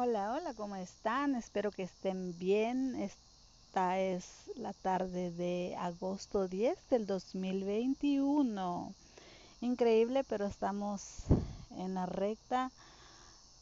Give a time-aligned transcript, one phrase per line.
[0.00, 1.34] Hola, hola, ¿cómo están?
[1.34, 2.94] Espero que estén bien.
[2.94, 8.94] Esta es la tarde de agosto 10 del 2021.
[9.60, 11.24] Increíble, pero estamos
[11.72, 12.70] en la recta,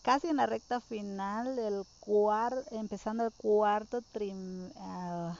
[0.02, 5.32] casi en la recta final del cuarto, empezando el cuarto trim, uh,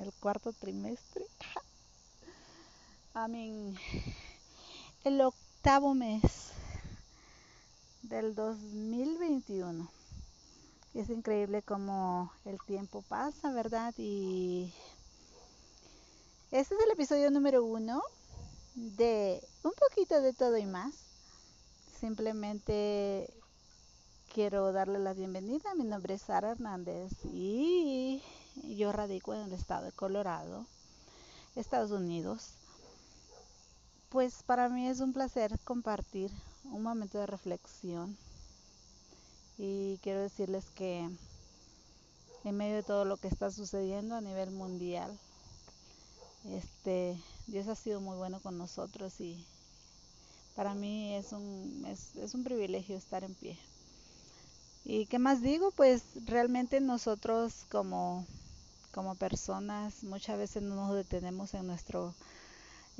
[0.00, 1.26] el cuarto trimestre.
[5.02, 6.52] El octavo mes
[8.02, 9.90] del 2021
[11.00, 13.94] es increíble como el tiempo pasa, ¿verdad?
[13.96, 14.72] Y
[16.50, 18.02] este es el episodio número uno
[18.74, 20.92] de un poquito de todo y más.
[21.98, 23.32] Simplemente
[24.34, 25.74] quiero darle la bienvenida.
[25.74, 28.22] Mi nombre es Sara Hernández y
[28.76, 30.66] yo radico en el estado de Colorado,
[31.56, 32.50] Estados Unidos.
[34.10, 36.30] Pues para mí es un placer compartir
[36.64, 38.18] un momento de reflexión
[39.64, 41.08] y quiero decirles que
[42.42, 45.16] en medio de todo lo que está sucediendo a nivel mundial,
[46.50, 49.46] este, Dios ha sido muy bueno con nosotros y
[50.56, 53.56] para mí es un, es, un privilegio estar en pie.
[54.84, 55.70] ¿Y qué más digo?
[55.70, 58.26] Pues realmente nosotros como,
[58.90, 62.16] como personas muchas veces no nos detenemos en nuestro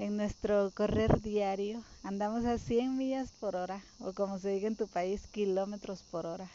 [0.03, 1.81] en nuestro correr diario.
[2.03, 6.27] Andamos a 100 millas por hora o como se diga en tu país kilómetros por
[6.27, 6.51] hora.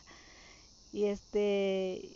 [0.91, 2.09] Y este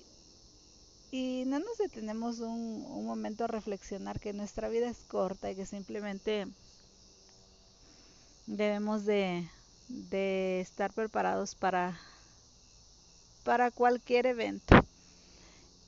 [1.09, 5.55] y no nos detenemos un, un momento a reflexionar que nuestra vida es corta y
[5.55, 6.47] que simplemente
[8.45, 9.47] debemos de,
[9.87, 11.97] de estar preparados para
[13.45, 14.80] para cualquier evento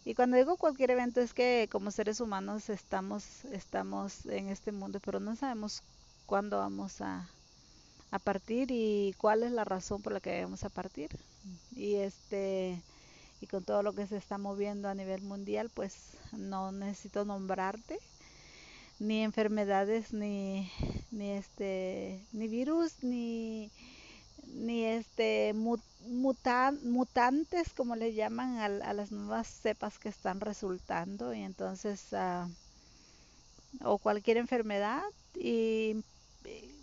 [0.05, 4.99] y cuando digo cualquier evento es que como seres humanos estamos, estamos en este mundo,
[5.03, 5.83] pero no sabemos
[6.25, 7.29] cuándo vamos a,
[8.11, 11.09] a partir y cuál es la razón por la que vamos a partir.
[11.75, 12.81] Y este
[13.41, 15.95] y con todo lo que se está moviendo a nivel mundial, pues
[16.31, 17.99] no necesito nombrarte
[18.99, 20.71] ni enfermedades ni
[21.11, 23.71] ni este ni virus ni
[24.53, 31.41] ni este mutantes como le llaman a, a, las nuevas cepas que están resultando y
[31.41, 32.47] entonces uh,
[33.83, 35.03] o cualquier enfermedad
[35.35, 35.97] y,
[36.45, 36.73] y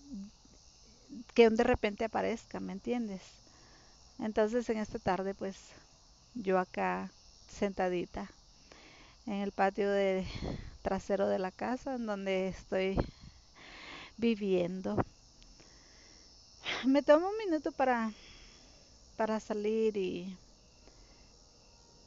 [1.34, 3.22] que de repente aparezca, ¿me entiendes?
[4.18, 5.56] Entonces en esta tarde pues
[6.34, 7.10] yo acá
[7.48, 8.30] sentadita
[9.26, 10.26] en el patio de
[10.82, 12.96] trasero de la casa en donde estoy
[14.16, 14.96] viviendo
[16.86, 18.12] me tomo un minuto para,
[19.16, 20.36] para salir y,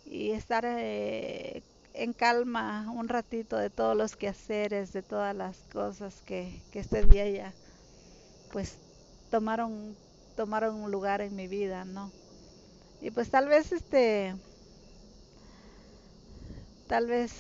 [0.04, 1.64] y estar eh,
[1.94, 7.04] en calma un ratito de todos los quehaceres, de todas las cosas que, que este
[7.06, 7.56] día ya
[8.50, 8.82] pues
[9.30, 9.98] tomaron,
[10.36, 12.14] tomaron un lugar en mi vida, ¿no?
[13.02, 14.36] Y pues tal vez este,
[16.88, 17.32] tal vez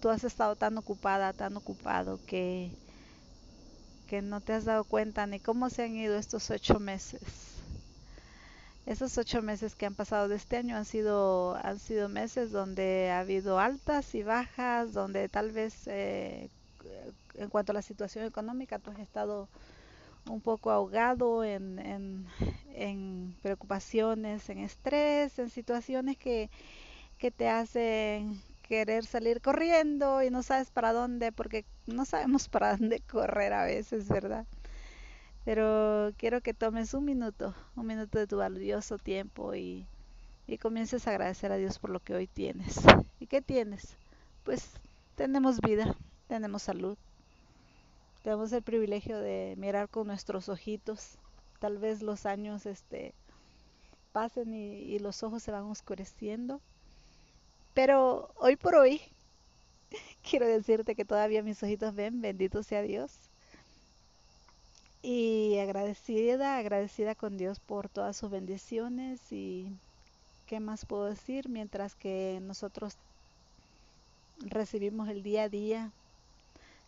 [0.00, 2.78] tú has estado tan ocupada, tan ocupado que
[4.10, 7.22] que no te has dado cuenta ni cómo se han ido estos ocho meses.
[8.84, 13.08] Esos ocho meses que han pasado de este año han sido, han sido meses donde
[13.12, 16.50] ha habido altas y bajas, donde tal vez eh,
[17.36, 19.48] en cuanto a la situación económica tú has estado
[20.28, 22.26] un poco ahogado en, en,
[22.74, 26.50] en preocupaciones, en estrés, en situaciones que,
[27.16, 32.76] que te hacen querer salir corriendo y no sabes para dónde, porque no sabemos para
[32.76, 34.46] dónde correr a veces, ¿verdad?
[35.44, 39.88] Pero quiero que tomes un minuto, un minuto de tu valioso tiempo y,
[40.46, 42.76] y comiences a agradecer a Dios por lo que hoy tienes.
[43.18, 43.96] ¿Y qué tienes?
[44.44, 44.70] Pues
[45.16, 45.96] tenemos vida,
[46.28, 46.96] tenemos salud,
[48.22, 51.18] tenemos el privilegio de mirar con nuestros ojitos.
[51.58, 53.14] Tal vez los años este,
[54.12, 56.60] pasen y, y los ojos se van oscureciendo,
[57.82, 59.00] pero hoy por hoy,
[60.30, 63.10] quiero decirte que todavía mis ojitos ven, bendito sea Dios.
[65.00, 69.72] Y agradecida, agradecida con Dios por todas sus bendiciones y
[70.46, 72.98] qué más puedo decir mientras que nosotros
[74.40, 75.90] recibimos el día a día.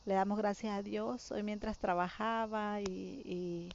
[0.05, 1.33] Le damos gracias a Dios.
[1.33, 3.71] Hoy mientras trabajaba y,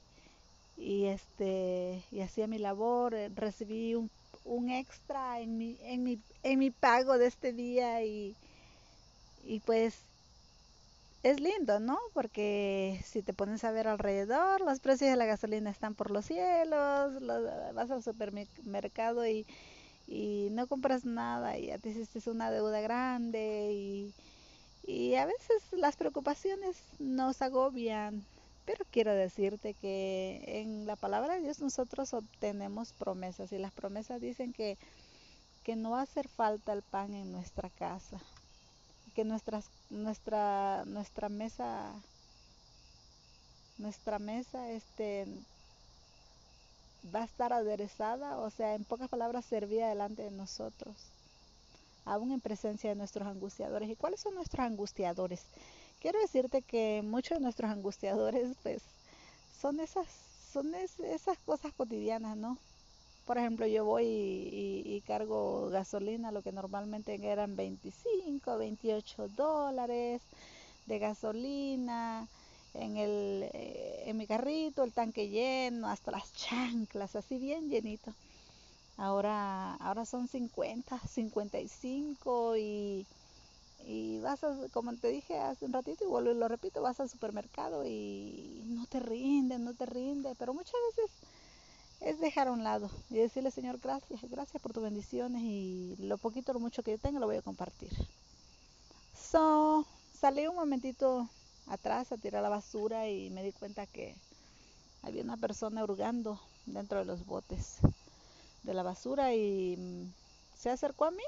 [0.76, 4.08] y, este y hacía mi labor, recibí un
[4.44, 8.36] un extra en mi, en mi, en mi pago de este día y,
[9.42, 9.94] y pues
[11.22, 11.98] es lindo, ¿no?
[12.14, 16.26] Porque si te pones a ver alrededor, los precios de la gasolina están por los
[16.26, 19.46] cielos, los, vas al supermercado y,
[20.06, 24.14] y no compras nada y ya te hiciste una deuda grande y,
[24.84, 28.24] y a veces las preocupaciones nos agobian,
[28.68, 34.20] Pero quiero decirte que en la palabra de Dios nosotros obtenemos promesas y las promesas
[34.20, 34.76] dicen que,
[35.64, 38.20] que no va a hacer falta el pan en nuestra casa,
[39.14, 41.94] que nuestras, nuestra, nuestra mesa,
[43.78, 45.26] nuestra mesa este,
[47.14, 50.94] va a estar aderezada, o sea, en pocas palabras, servida delante de nosotros,
[52.04, 53.88] aún en presencia de nuestros angustiadores.
[53.88, 55.40] ¿Y cuáles son nuestros angustiadores?
[56.00, 58.82] Quiero decirte que muchos de nuestros angustiadores, pues,
[59.60, 60.06] son esas,
[60.52, 62.56] son esas cosas cotidianas, ¿no?
[63.26, 70.22] Por ejemplo, yo voy y, y, cargo gasolina, lo que normalmente eran 25, 28 dólares
[70.86, 72.26] de gasolina,
[72.74, 78.14] en, el, eh, en mi carrito, el tanque lleno, hasta las chanclas, así bien llenito.
[78.96, 83.06] Ahora, ahora son 50, 55 y,
[83.84, 87.00] y vas a, como te dije hace un ratito y vuelvo y lo repito, vas
[87.00, 91.10] al supermercado y no te rinde, no te rinde, pero muchas veces
[92.00, 96.18] es dejar a un lado y decirle Señor gracias, gracias por tus bendiciones y lo
[96.18, 97.92] poquito o lo mucho que yo tengo lo voy a compartir.
[99.14, 99.84] So,
[100.18, 101.28] salí un momentito
[101.66, 104.14] atrás a tirar la basura y me di cuenta que
[105.02, 107.78] había una persona hurgando dentro de los botes
[108.62, 110.08] de la basura y
[110.56, 111.22] se acercó a mí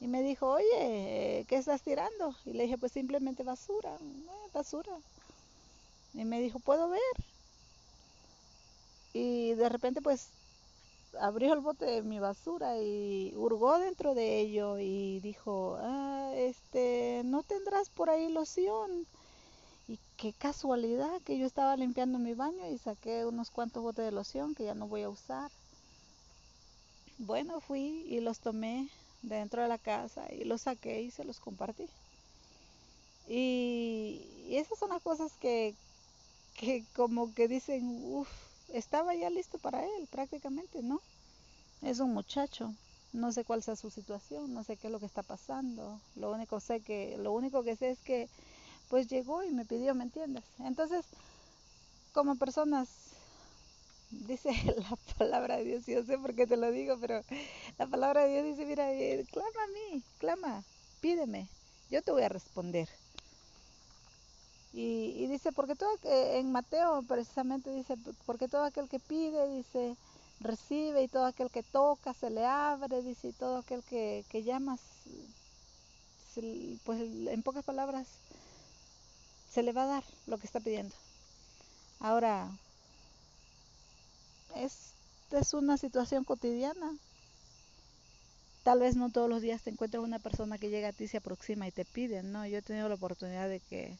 [0.00, 2.34] y me dijo, oye, ¿qué estás tirando?
[2.44, 4.96] Y le dije, pues simplemente basura, eh, basura.
[6.14, 7.00] Y me dijo, ¿puedo ver?
[9.12, 10.28] Y de repente pues
[11.20, 17.22] abrió el bote de mi basura y hurgó dentro de ello y dijo, ah, este,
[17.24, 19.06] ¿no tendrás por ahí loción?
[19.88, 24.12] Y qué casualidad que yo estaba limpiando mi baño y saqué unos cuantos botes de
[24.12, 25.50] loción que ya no voy a usar.
[27.18, 28.90] Bueno, fui y los tomé
[29.26, 31.88] dentro de la casa y los saqué y se los compartí.
[33.28, 35.74] Y, esas son las cosas que,
[36.54, 38.28] que como que dicen, uff,
[38.72, 41.00] estaba ya listo para él prácticamente, ¿no?
[41.82, 42.72] Es un muchacho,
[43.12, 46.00] no sé cuál sea su situación, no sé qué es lo que está pasando.
[46.14, 48.28] Lo único sé que lo único que sé es que
[48.88, 50.44] pues llegó y me pidió, ¿me entiendes?
[50.60, 51.04] Entonces,
[52.12, 52.88] como personas
[54.10, 57.22] dice la palabra de Dios, yo sé por qué te lo digo, pero
[57.78, 60.64] la palabra de Dios dice, mira, eh, clama a mí, clama,
[61.00, 61.48] pídeme,
[61.90, 62.88] yo te voy a responder.
[64.72, 69.96] Y, dice, porque todo, eh, en Mateo precisamente dice, porque todo aquel que pide, dice,
[70.40, 74.42] recibe, y todo aquel que toca, se le abre, dice, y todo aquel que, que
[74.42, 74.76] llama,
[76.84, 78.06] pues en pocas palabras,
[79.50, 80.94] se le va a dar lo que está pidiendo.
[81.98, 82.50] Ahora,
[84.64, 84.92] es,
[85.30, 86.96] es una situación cotidiana.
[88.62, 91.18] Tal vez no todos los días te encuentres una persona que llega a ti, se
[91.18, 92.46] aproxima y te pide, ¿no?
[92.46, 93.96] Yo he tenido la oportunidad de que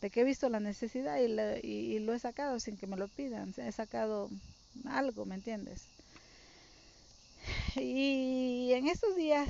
[0.00, 1.26] de que he visto la necesidad y,
[1.66, 4.30] y, lo he sacado sin que me lo pidan, he sacado
[4.86, 5.82] algo, ¿me entiendes?
[7.76, 9.48] Y en estos días,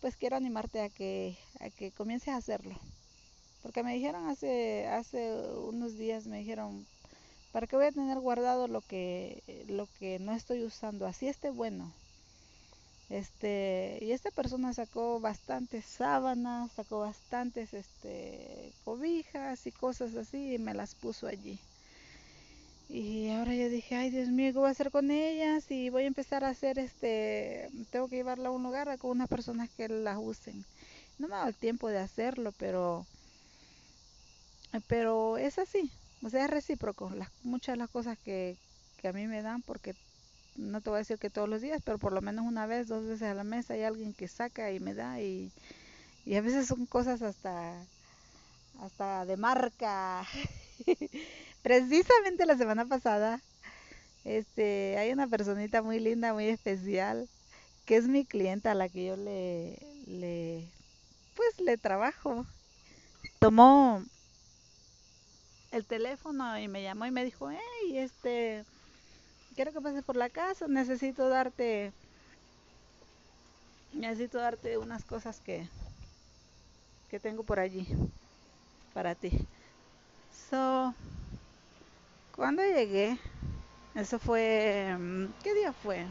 [0.00, 2.78] pues quiero animarte a que, a que comiences a hacerlo.
[3.62, 6.86] Porque me dijeron hace, hace unos días, me dijeron,
[7.52, 11.06] ¿para qué voy a tener guardado lo que, lo que no estoy usando?
[11.06, 11.92] Así esté bueno.
[13.10, 20.58] Este, y esta persona sacó bastantes sábanas, sacó bastantes este, cobijas y cosas así y
[20.58, 21.58] me las puso allí.
[22.90, 25.70] Y ahora yo dije, ay Dios mío, ¿qué voy a hacer con ellas?
[25.70, 29.28] Y voy a empezar a hacer este, tengo que llevarla a un lugar con unas
[29.28, 30.64] personas que las usen.
[31.18, 33.06] No me ha dado el tiempo de hacerlo, pero,
[34.88, 35.90] pero es así,
[36.22, 37.10] o sea, es recíproco.
[37.10, 38.56] Las, muchas de las cosas que,
[38.98, 39.94] que a mí me dan, porque
[40.56, 42.88] no te voy a decir que todos los días, pero por lo menos una vez,
[42.88, 45.50] dos veces a la mesa hay alguien que saca y me da y,
[46.26, 47.74] y a veces son cosas hasta,
[48.80, 50.26] hasta de marca.
[51.62, 53.40] Precisamente la semana pasada,
[54.24, 57.28] este, hay una personita muy linda, muy especial,
[57.86, 60.68] que es mi clienta a la que yo le, le,
[61.34, 62.46] pues le trabajo.
[63.38, 64.02] Tomó
[65.70, 68.64] el teléfono y me llamó y me dijo, hey, este,
[69.54, 71.92] quiero que pases por la casa, necesito darte,
[73.92, 75.68] necesito darte unas cosas que,
[77.08, 77.86] que tengo por allí
[78.94, 79.46] para ti.
[80.50, 80.94] So,
[82.34, 83.18] cuando llegué,
[83.94, 86.06] eso fue, mm, ¿qué día fue?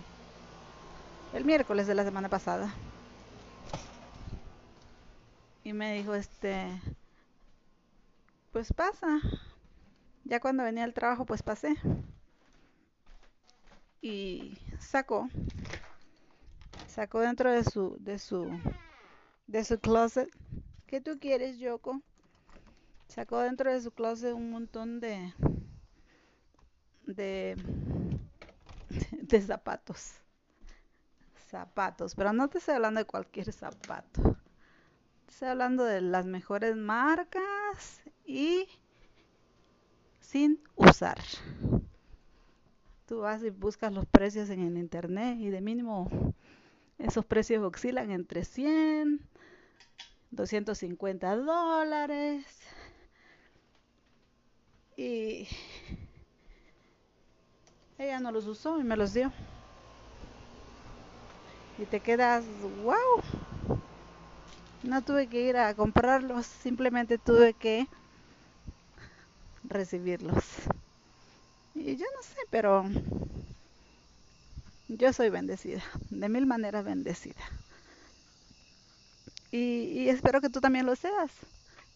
[1.34, 2.74] El miércoles de la semana pasada.
[5.64, 6.82] Y me dijo, este,
[8.52, 9.20] pues pasa.
[10.30, 11.76] Ya cuando venía al trabajo, pues pasé.
[14.00, 15.28] Y sacó
[16.86, 18.48] sacó dentro de su de su
[19.48, 20.30] de su closet.
[20.86, 22.02] ¿qué tú quieres Yoko?
[23.08, 25.34] sacó dentro de su closet un montón de
[27.08, 27.56] de
[29.12, 30.14] de zapatos.
[31.50, 34.38] Zapatos pero no te estoy hablando de cualquier zapato.
[35.28, 38.68] Estoy hablando de las mejores marcas y
[40.30, 41.18] sin usar.
[43.08, 46.08] Tú vas y buscas los precios en el internet y de mínimo
[47.00, 49.22] esos precios oscilan entre 100
[50.30, 52.46] 250 dólares.
[54.96, 55.48] Y
[57.98, 59.32] ella no los usó y me los dio.
[61.80, 62.46] Y te quedas
[62.84, 63.24] wow
[64.84, 67.88] no tuve que ir a comprarlos simplemente tuve que
[69.70, 70.44] recibirlos
[71.76, 72.86] y yo no sé pero
[74.88, 77.44] yo soy bendecida de mil maneras bendecida
[79.52, 81.32] y, espero que tú también lo seas.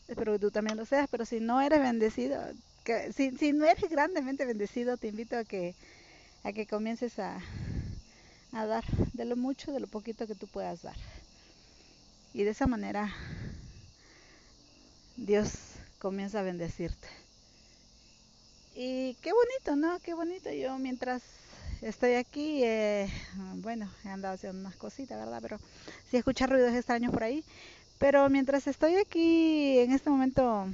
[0.07, 2.41] Espero que tú también lo seas, pero si no eres bendecido,
[2.83, 5.75] que, si, si no eres grandemente bendecido, te invito a que,
[6.43, 7.39] a que comiences a,
[8.51, 10.95] a dar de lo mucho, de lo poquito que tú puedas dar.
[12.33, 13.13] Y de esa manera
[15.15, 15.53] Dios
[15.99, 17.07] comienza a bendecirte.
[18.75, 19.99] Y qué bonito, ¿no?
[19.99, 20.51] Qué bonito.
[20.51, 21.21] Yo mientras
[21.81, 23.07] estoy aquí, eh,
[23.57, 25.39] bueno, he andado haciendo unas cositas, ¿verdad?
[25.41, 25.59] Pero
[26.09, 27.43] si escuchas ruidos extraños por ahí.
[27.99, 30.65] Pero mientras estoy aquí en este momento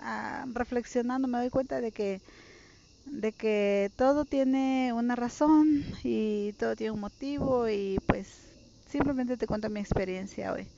[0.00, 2.20] ah, reflexionando, me doy cuenta de que,
[3.06, 8.28] de que todo tiene una razón y todo tiene un motivo y pues
[8.88, 10.68] simplemente te cuento mi experiencia hoy.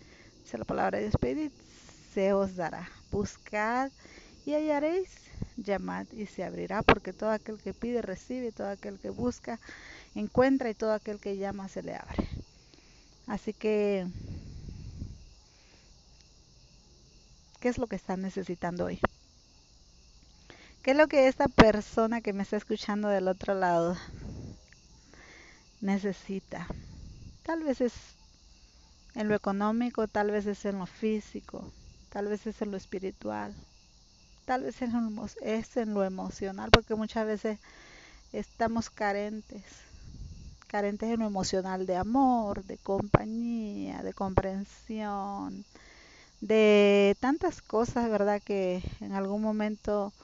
[0.42, 1.52] Dice la palabra de Dios,
[2.14, 2.88] se os dará.
[3.12, 3.90] Buscad
[4.46, 9.10] y hallaréis llamad y se abrirá, porque todo aquel que pide recibe, todo aquel que
[9.10, 9.60] busca
[10.14, 12.28] encuentra y todo aquel que llama se le abre.
[13.26, 14.06] Así que,
[17.60, 19.00] ¿qué es lo que están necesitando hoy?
[20.82, 23.96] ¿Qué es lo que esta persona que me está escuchando del otro lado
[25.80, 26.66] necesita?
[27.42, 27.92] Tal vez es
[29.14, 31.70] en lo económico, tal vez es en lo físico,
[32.08, 33.54] tal vez es en lo espiritual,
[34.44, 34.76] tal vez
[35.42, 37.58] es en lo emocional, porque muchas veces
[38.32, 39.64] estamos carentes,
[40.66, 45.64] carentes en lo emocional de amor, de compañía, de comprensión,
[46.40, 48.42] de tantas cosas, ¿verdad?
[48.44, 50.14] Que en algún momento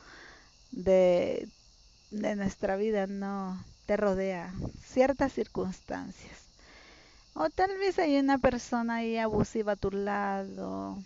[0.73, 1.49] de,
[2.11, 6.51] de nuestra vida no te rodea ciertas circunstancias.
[7.35, 10.99] O tal vez hay una persona ahí abusiva a tu lado,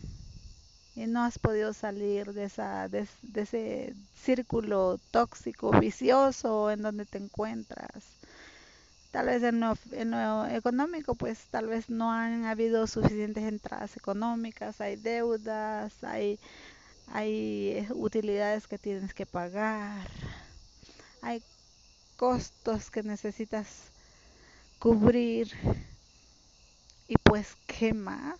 [1.07, 8.05] no has podido salir de, esa, de, ese círculo tóxico, vicioso en donde te encuentras.
[9.11, 13.97] Tal vez en lo, en lo económico, pues tal vez no han habido suficientes entradas
[13.97, 16.39] económicas, hay deudas, hay,
[17.09, 20.07] hay utilidades que tienes que pagar,
[21.23, 21.43] hay
[22.17, 23.91] costos que necesitas
[24.79, 25.51] cubrir.
[27.09, 28.39] Y pues, ¿qué más?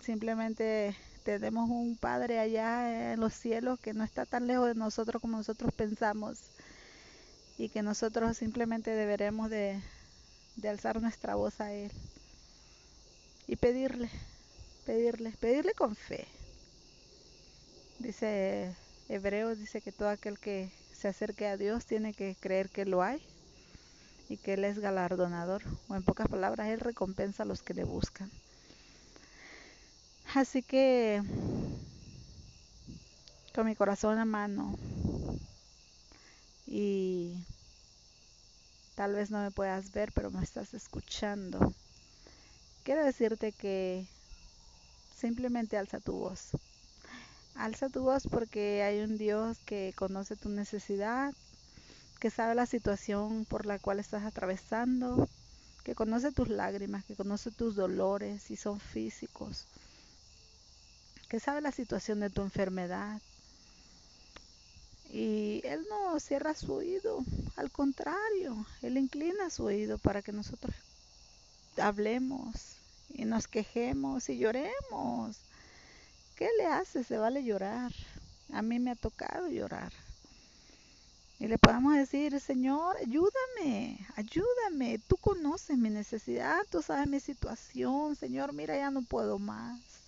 [0.00, 5.20] Simplemente tenemos un Padre allá en los cielos que no está tan lejos de nosotros
[5.22, 6.38] como nosotros pensamos
[7.58, 9.80] y que nosotros simplemente deberemos de,
[10.64, 11.90] alzar nuestra voz a Él
[13.46, 14.10] y pedirle,
[14.84, 16.26] pedirle, pedirle con fe.
[17.98, 18.74] Dice
[19.08, 23.02] Hebreos, dice que todo aquel que se acerque a Dios tiene que creer que lo
[23.02, 23.22] hay
[24.28, 27.84] y que Él es galardonador, o en pocas palabras, Él recompensa a los que le
[27.84, 28.30] buscan.
[30.34, 31.22] Así que
[33.54, 34.78] con mi corazón a mano
[36.66, 37.44] y
[38.94, 41.74] tal vez no me puedas ver, pero me estás escuchando.
[42.82, 44.06] Quiero decirte que
[45.14, 46.52] simplemente alza tu voz.
[47.54, 51.34] Alza tu voz porque hay un Dios que conoce tu necesidad,
[52.20, 55.28] que sabe la situación por la cual estás atravesando,
[55.84, 59.66] que conoce tus lágrimas, que conoce tus dolores, si son físicos,
[61.32, 63.18] que sabe la situación de tu enfermedad.
[65.10, 67.24] Y Él no cierra su oído,
[67.56, 70.74] al contrario, Él inclina su oído para que nosotros
[71.78, 72.76] hablemos
[73.08, 75.38] y nos quejemos y lloremos.
[76.36, 77.02] ¿Qué le hace?
[77.02, 77.92] Se vale llorar.
[78.52, 79.94] A mí me ha tocado llorar.
[81.40, 84.98] Y le podemos decir, Señor, ayúdame, ayúdame.
[85.08, 88.16] Tú conoces mi necesidad, tú sabes mi situación.
[88.16, 90.01] Señor, mira, ya no puedo más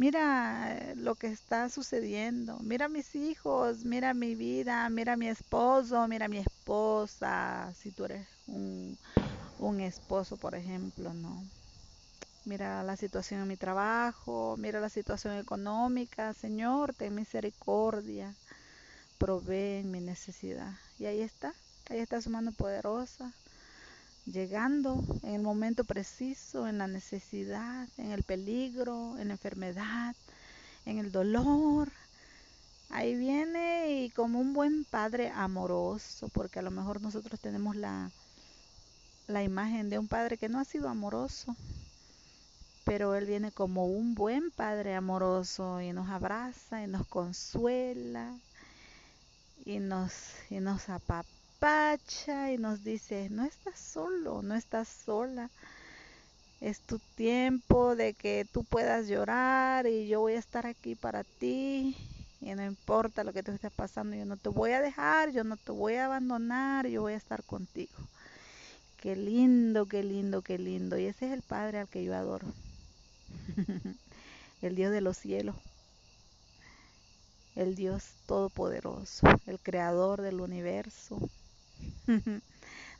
[0.00, 6.26] mira lo que está sucediendo, mira mis hijos, mira mi vida, mira mi esposo, mira
[6.28, 8.98] mi esposa, si tú eres un,
[9.58, 11.50] un esposo, por ejemplo, ¿no?
[12.44, 18.36] Mira la situación en mi trabajo, mira la situación económica, Señor, ten misericordia,
[19.18, 20.74] provee mi necesidad.
[20.98, 21.54] Y ahí está,
[21.90, 23.34] ahí está su mano poderosa,
[24.26, 30.14] llegando en el momento preciso, en la necesidad, en el peligro, en la enfermedad,
[30.86, 31.90] en el dolor.
[32.90, 38.10] Ahí viene y como un buen padre amoroso, porque a lo mejor nosotros tenemos la,
[39.28, 41.56] la imagen de un padre que no ha sido amoroso,
[42.84, 48.36] pero Él viene como un buen Padre amoroso y nos abraza y nos consuela
[49.64, 50.12] y nos,
[50.50, 50.88] y nos
[51.62, 55.50] y nos dice, no estás solo, no estás sola.
[56.62, 61.22] Es tu tiempo de que tú puedas llorar y yo voy a estar aquí para
[61.22, 61.96] ti.
[62.40, 65.44] Y no importa lo que te esté pasando, yo no te voy a dejar, yo
[65.44, 67.92] no te voy a abandonar, yo voy a estar contigo.
[68.96, 70.98] Qué lindo, qué lindo, qué lindo.
[70.98, 72.46] Y ese es el Padre al que yo adoro.
[74.62, 75.56] el Dios de los cielos,
[77.54, 81.18] el Dios todopoderoso, el creador del universo.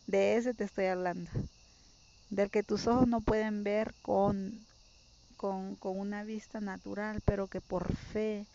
[0.06, 1.30] de ese te estoy hablando,
[2.30, 4.58] del que tus ojos no pueden ver con,
[5.36, 8.46] con, una vista natural, pero que por fe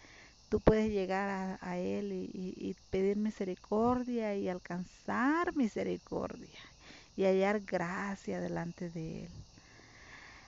[0.49, 6.59] tú puedes llegar a, Él y pedir misericordia y alcanzar misericordia
[7.17, 9.31] y hallar gracia delante de Él.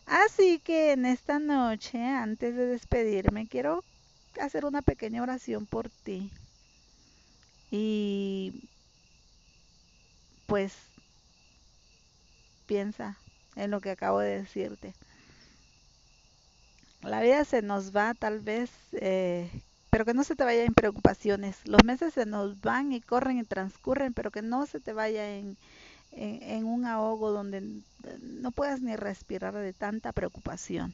[0.07, 3.83] Así que en esta noche, antes de despedirme, quiero
[4.39, 6.31] hacer una pequeña oración por ti.
[7.71, 8.69] Y
[10.47, 10.73] pues
[12.65, 13.17] piensa
[13.55, 14.93] en lo que acabo de decirte.
[17.03, 19.49] La vida se nos va tal vez, eh,
[19.89, 21.57] pero que no se te vaya en preocupaciones.
[21.65, 25.37] Los meses se nos van y corren y transcurren, pero que no se te vaya
[25.37, 25.57] en,
[26.11, 27.81] en, un ahogo donde
[28.21, 30.93] no puedas ni respirar de tanta preocupación.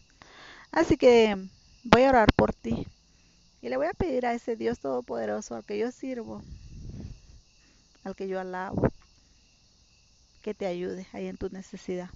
[0.71, 1.37] Así que
[1.83, 2.87] voy a orar por ti
[3.61, 6.41] y le voy a pedir a ese Dios Todopoderoso al que yo sirvo,
[8.03, 8.89] al que yo alabo,
[10.43, 12.09] que te ayude ahí en tu necesidad.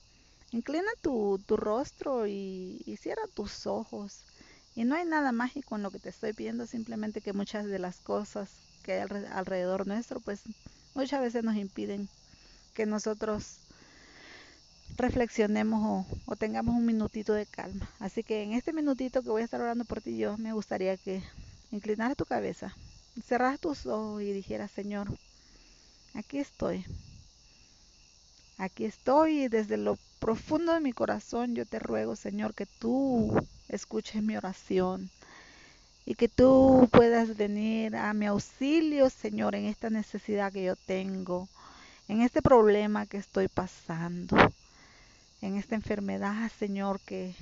[0.52, 4.24] Inclina tu, tu rostro y, cierra tus ojos.
[4.76, 7.80] Y no hay nada mágico en lo que te estoy pidiendo, simplemente que muchas de
[7.80, 8.52] las cosas
[8.84, 10.42] que hay alrededor nuestro, pues
[10.94, 12.08] muchas veces nos impiden
[12.76, 13.58] que nosotros
[14.98, 17.90] reflexionemos o, tengamos un minutito de calma.
[18.00, 20.98] Así que en este minutito que voy a estar orando por ti, yo me gustaría
[20.98, 21.24] que
[21.72, 22.76] inclinaras tu cabeza,
[23.26, 25.08] cerras tus ojos y dijeras, Señor,
[26.14, 26.86] aquí estoy.
[28.58, 33.32] Aquí estoy y desde lo profundo de mi corazón yo te ruego, Señor, que tú
[33.70, 35.10] escuches mi oración
[36.06, 41.48] y que tú puedas venir a mi auxilio, Señor, en esta necesidad que yo tengo
[42.08, 44.38] en este problema que estoy pasando,
[45.42, 47.36] en esta enfermedad, Señor, que,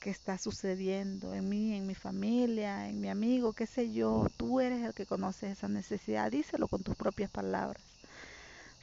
[0.00, 4.26] que está sucediendo en mí, en mi familia, en mi amigo, qué sé yo.
[4.36, 6.30] Tú eres el que conoces esa necesidad.
[6.32, 7.91] Díselo con tus propias palabras.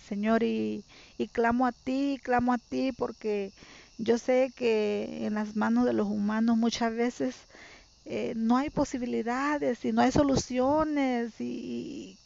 [0.10, 0.84] Señor, y,
[1.18, 3.54] y clamo a ti, clamo a ti porque
[3.98, 7.36] yo sé que en las manos de los humanos muchas veces
[8.06, 12.18] eh, no hay posibilidades y no hay soluciones y,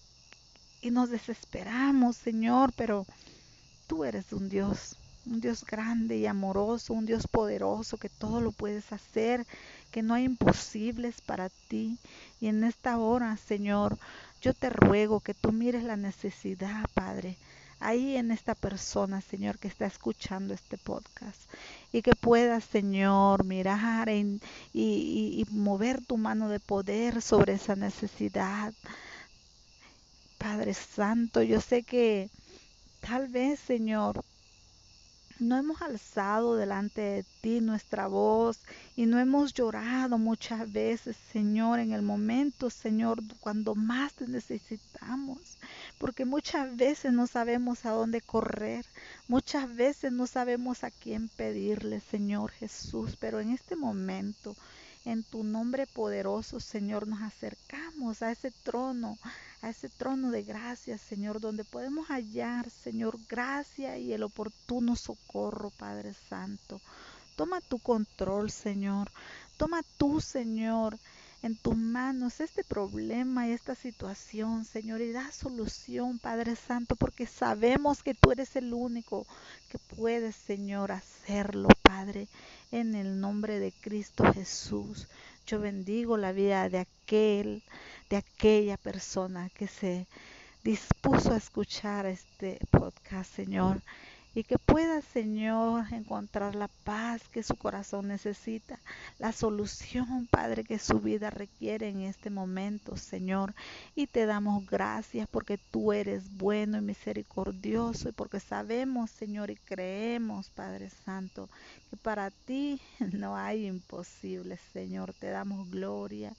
[0.81, 3.07] y nos desesperamos, Señor, pero
[3.87, 8.51] tú eres un Dios, un Dios grande y amoroso, un Dios poderoso, que todo lo
[8.51, 9.45] puedes hacer,
[9.91, 11.99] que no hay imposibles para ti.
[12.39, 13.97] Y en esta hora, Señor,
[14.41, 17.37] yo te ruego que tú mires la necesidad, Padre,
[17.83, 21.41] ahí en esta persona, Señor, que está escuchando este podcast.
[21.91, 24.39] Y que puedas, Señor, mirar y,
[24.73, 28.73] y mover tu mano de poder sobre esa necesidad.
[30.37, 32.29] Padre Santo, yo sé que
[33.01, 34.25] tal vez, Señor,
[35.39, 38.61] no hemos alzado delante de ti nuestra voz
[38.95, 45.57] y no hemos llorado muchas veces, Señor, en el momento, Señor, cuando más te necesitamos.
[45.97, 48.85] Porque muchas veces no sabemos a dónde correr,
[49.27, 54.55] muchas veces no sabemos a quién pedirle, Señor Jesús, pero en este momento,
[55.05, 59.17] en tu nombre poderoso, Señor, nos acercamos a ese trono,
[59.61, 65.71] a ese trono de gracia, Señor, donde podemos hallar, Señor, gracia y el oportuno socorro,
[65.71, 66.81] Padre Santo.
[67.35, 69.11] Toma tu control, Señor.
[69.57, 70.97] Toma tú, Señor,
[71.43, 77.27] en tus manos este problema y esta situación, Señor, y da solución, Padre Santo, porque
[77.27, 79.27] sabemos que tú eres el único
[79.69, 82.29] que puedes, Señor, hacerlo, Padre,
[82.71, 85.07] en el nombre de Cristo Jesús.
[85.45, 87.61] Yo bendigo la vida de aquel
[88.09, 90.07] de aquella persona que se
[90.63, 93.81] dispuso a escuchar este podcast, Señor.
[94.35, 98.79] Y que pueda, Señor, encontrar la paz que su corazón necesita,
[99.19, 103.53] la solución, Padre, que su vida requiere en este momento, Señor.
[103.95, 109.55] Y te damos gracias porque tú eres bueno y misericordioso y porque sabemos, Señor, y
[109.55, 111.47] creemos, Padre Santo,
[111.91, 112.81] que para ti
[113.13, 115.13] no hay imposible, Señor.
[115.13, 116.33] Te damos gloria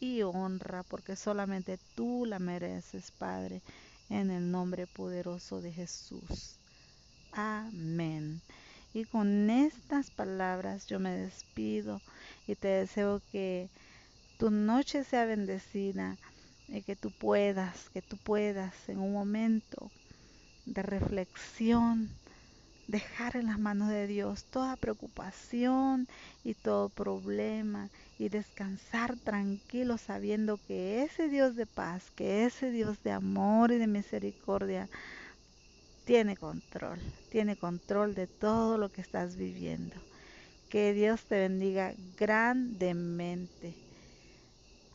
[0.00, 3.62] y honra porque solamente tú la mereces, Padre,
[4.10, 6.56] en el nombre poderoso de Jesús.
[7.36, 8.40] Amén.
[8.94, 12.00] Y con estas palabras yo me despido
[12.46, 13.68] y te deseo que
[14.38, 16.16] tu noche sea bendecida
[16.68, 19.90] y que tú puedas, que tú puedas en un momento
[20.64, 22.08] de reflexión
[22.88, 26.08] dejar en las manos de Dios toda preocupación
[26.42, 33.02] y todo problema y descansar tranquilo sabiendo que ese Dios de paz, que ese Dios
[33.02, 34.88] de amor y de misericordia
[36.06, 39.96] tiene control, tiene control de todo lo que estás viviendo.
[40.68, 43.74] Que Dios te bendiga grandemente.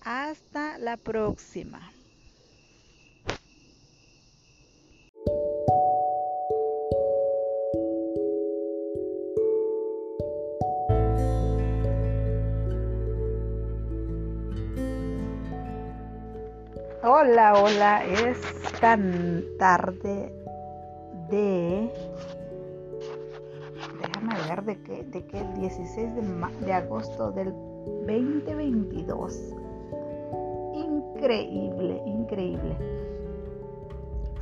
[0.03, 1.91] Hasta la próxima.
[17.03, 18.37] Hola, hola, es
[18.79, 20.40] tan tarde
[21.31, 21.89] de
[24.01, 27.53] déjame ver de qué de qué 16 de, de agosto del
[28.05, 29.55] 2022
[30.75, 32.77] increíble increíble.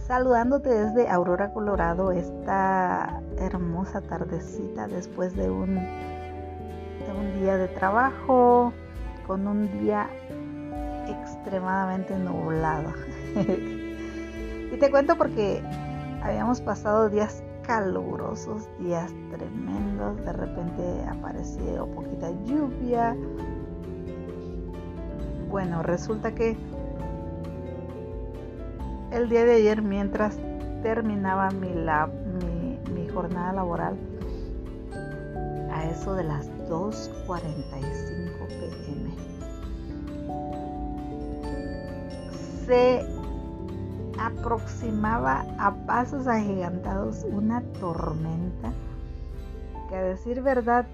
[0.07, 8.73] Saludándote desde Aurora Colorado esta hermosa tardecita después de un de un día de trabajo
[9.27, 10.09] con un día
[11.07, 12.93] extremadamente nublado.
[14.71, 15.63] Y te cuento porque
[16.21, 23.15] Habíamos pasado días calurosos, días tremendos, de repente apareció poquita lluvia.
[25.49, 26.57] Bueno, resulta que
[29.11, 30.37] el día de ayer, mientras
[30.83, 31.69] terminaba mi,
[32.93, 33.95] mi, jornada laboral,
[35.71, 39.15] a eso de las 2.45 pm,
[42.65, 43.18] se
[44.19, 48.71] aproximaba a pasos agigantados una tormenta
[49.87, 50.85] que a decir verdad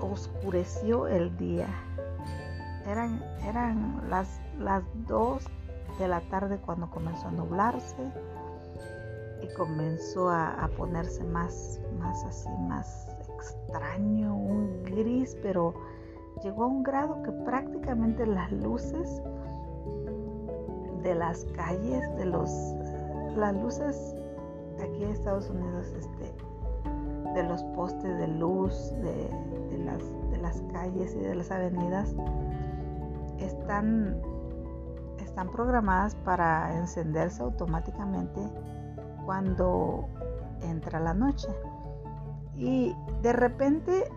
[0.00, 1.68] oscureció el día.
[2.86, 5.44] Eran, eran las, las 2
[5.98, 8.10] de la tarde cuando comenzó a nublarse
[9.42, 13.06] y comenzó a, a ponerse más, más así, más
[13.36, 15.74] extraño, un gris, pero
[16.42, 19.22] llegó a un grado que prácticamente las luces
[21.02, 22.50] de las calles, de los
[23.36, 24.14] las luces
[24.82, 26.34] aquí en Estados Unidos, este,
[27.34, 32.14] de los postes de luz, de, las, de las calles y de las avenidas,
[33.38, 34.20] están,
[35.18, 38.40] están programadas para encenderse automáticamente
[39.24, 40.08] cuando
[40.62, 41.48] entra la noche.
[42.56, 44.10] Y de repente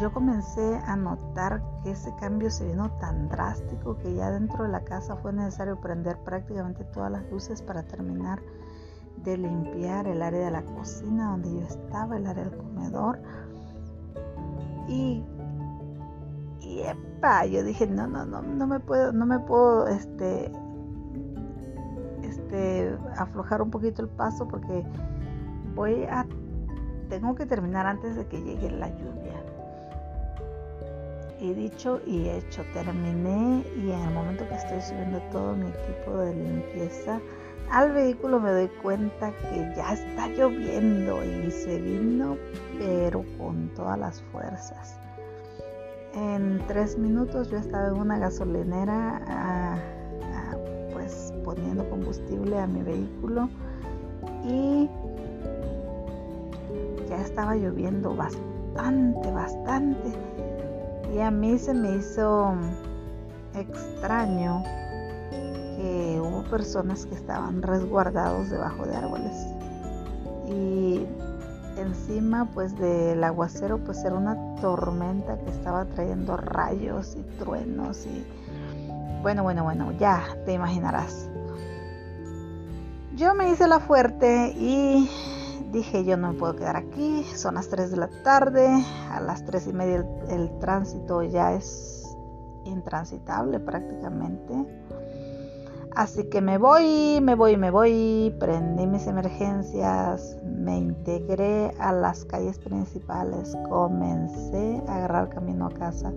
[0.00, 4.70] yo comencé a notar que ese cambio se vino tan drástico que ya dentro de
[4.70, 8.40] la casa fue necesario prender prácticamente todas las luces para terminar
[9.24, 13.20] de limpiar el área de la cocina donde yo estaba, el área del comedor.
[14.88, 15.22] Y,
[16.60, 20.50] y epa, yo dije, no, no, no, no me puedo, no me puedo, este,
[22.22, 24.82] este, aflojar un poquito el paso porque
[25.74, 26.26] voy a,
[27.10, 29.19] tengo que terminar antes de que llegue la lluvia
[31.40, 36.18] y dicho y hecho, terminé y en el momento que estoy subiendo todo mi equipo
[36.18, 37.20] de limpieza
[37.70, 42.36] al vehículo me doy cuenta que ya está lloviendo y se vino
[42.78, 44.98] pero con todas las fuerzas.
[46.14, 49.78] En tres minutos yo estaba en una gasolinera ah,
[50.34, 50.56] ah,
[50.92, 53.48] pues poniendo combustible a mi vehículo
[54.42, 54.88] y
[57.08, 60.12] ya estaba lloviendo bastante, bastante
[61.14, 62.54] y a mí se me hizo
[63.54, 64.62] extraño
[65.30, 69.46] que hubo personas que estaban resguardados debajo de árboles.
[70.46, 71.06] Y
[71.78, 78.26] encima pues del aguacero pues era una tormenta que estaba trayendo rayos y truenos y
[79.22, 81.28] bueno, bueno, bueno, ya te imaginarás.
[83.16, 85.10] Yo me hice la fuerte y
[85.70, 88.68] dije yo no me puedo quedar aquí, son las 3 de la tarde,
[89.10, 92.16] a las 3 y media el, tránsito ya es
[92.64, 94.54] intransitable prácticamente.
[95.94, 102.24] Así que me voy, me voy, me voy, prendí mis emergencias, me integré a las
[102.24, 106.12] calles principales, comencé a agarrar camino a casa.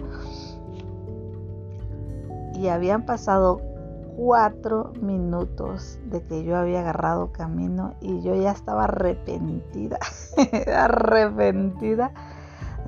[2.53, 3.72] Y habían pasado
[4.15, 9.99] cuatro minutos de que yo había agarrado camino y yo ya estaba arrepentida,
[10.75, 12.11] arrepentida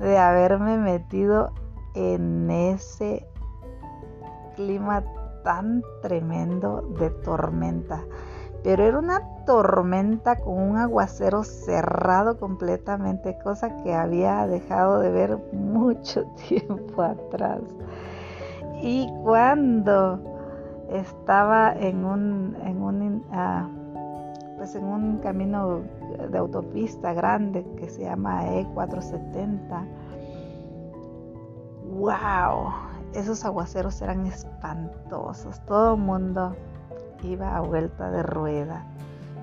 [0.00, 1.52] de haberme metido
[1.94, 3.26] en ese
[4.54, 5.04] clima
[5.42, 8.04] tan tremendo de tormenta.
[8.62, 15.38] Pero era una tormenta con un aguacero cerrado completamente, cosa que había dejado de ver
[15.52, 17.60] mucho tiempo atrás.
[18.82, 20.35] Y cuando
[20.90, 23.68] estaba en un, en un, ah,
[24.56, 25.82] pues en un camino
[26.30, 29.84] de autopista grande que se llama E470,
[31.98, 32.72] wow,
[33.14, 35.60] esos aguaceros eran espantosos.
[35.66, 36.56] Todo el mundo
[37.22, 38.84] iba a vuelta de rueda.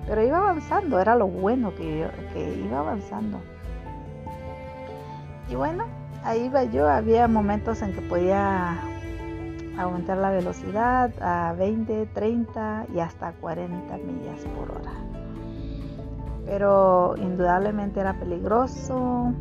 [0.06, 3.40] Pero iba avanzando, era lo bueno que, yo, que iba avanzando.
[5.48, 5.84] Y bueno,
[6.24, 6.88] ahí iba yo.
[6.88, 8.78] Había momentos en que podía
[9.78, 14.92] aumentar la velocidad a 20, 30 y hasta 40 millas por hora.
[16.46, 19.32] Pero indudablemente era peligroso.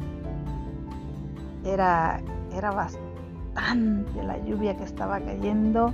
[1.66, 2.22] Era,
[2.54, 5.94] era bastante la lluvia que estaba cayendo.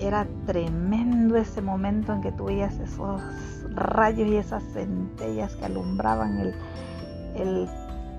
[0.00, 3.22] Era tremendo ese momento en que tú veías esos
[3.74, 6.54] rayos y esas centellas que alumbraban el,
[7.36, 7.68] el,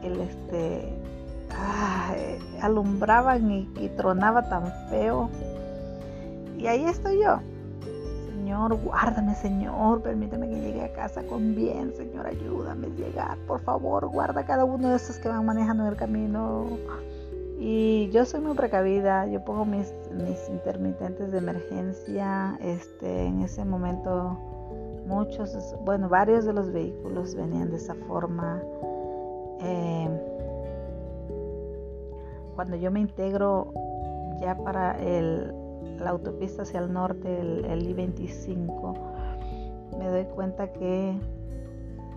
[0.04, 1.03] el este,
[2.62, 5.30] alumbraban y, y tronaba tan feo.
[6.58, 7.40] Y ahí estoy yo.
[8.44, 13.62] Señor, guárdame, Señor, permíteme que llegue a casa con bien, Señor, ayúdame a llegar, por
[13.62, 16.68] favor, guarda cada uno de esos que van manejando el camino.
[17.60, 22.58] Y yo soy muy precavida, yo pongo mis, mis intermitentes de emergencia.
[22.62, 24.38] Este, en ese momento
[25.08, 28.62] muchos, bueno, varios de los vehículos venían de esa forma.
[29.62, 30.33] Eh,
[32.56, 33.74] cuando yo me integro
[34.42, 38.94] ya para la autopista hacia el norte, el, el I-25,
[39.98, 41.20] me doy cuenta que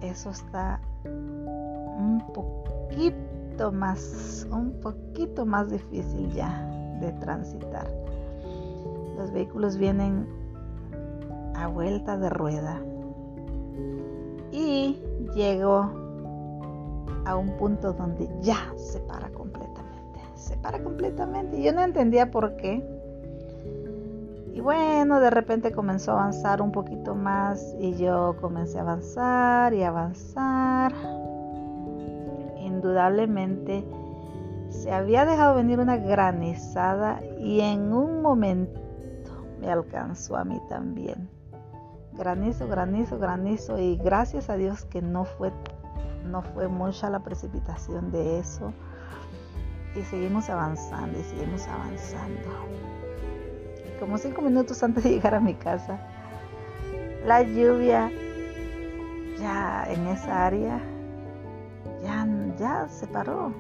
[0.03, 6.67] eso está un poquito más, un poquito más difícil ya
[7.01, 7.87] de transitar.
[9.17, 10.27] Los vehículos vienen
[11.55, 12.81] a vuelta de rueda.
[14.53, 15.01] Y
[15.35, 15.91] llego
[17.25, 19.46] a un punto donde ya se para completamente.
[20.47, 21.61] Se para completamente.
[21.61, 22.85] Yo no entendía por qué.
[24.55, 29.75] Y bueno, de repente comenzó a avanzar un poquito más y yo comencé a avanzar
[29.75, 30.93] y avanzar
[32.61, 33.85] indudablemente
[34.71, 38.81] se había dejado venir una granizada y en un momento
[39.61, 41.29] me alcanzó a mí también.
[42.13, 45.51] Granizo, granizo, granizo y gracias a Dios que no fue
[46.25, 48.73] no fue mucha la precipitación de eso.
[49.97, 52.51] Y seguimos avanzando y seguimos avanzando.
[53.99, 55.99] Como cinco minutos antes de llegar a mi casa,
[57.25, 58.11] la lluvia
[59.39, 60.81] ya en esa área
[62.03, 62.27] ya,
[62.59, 63.53] ya se paró.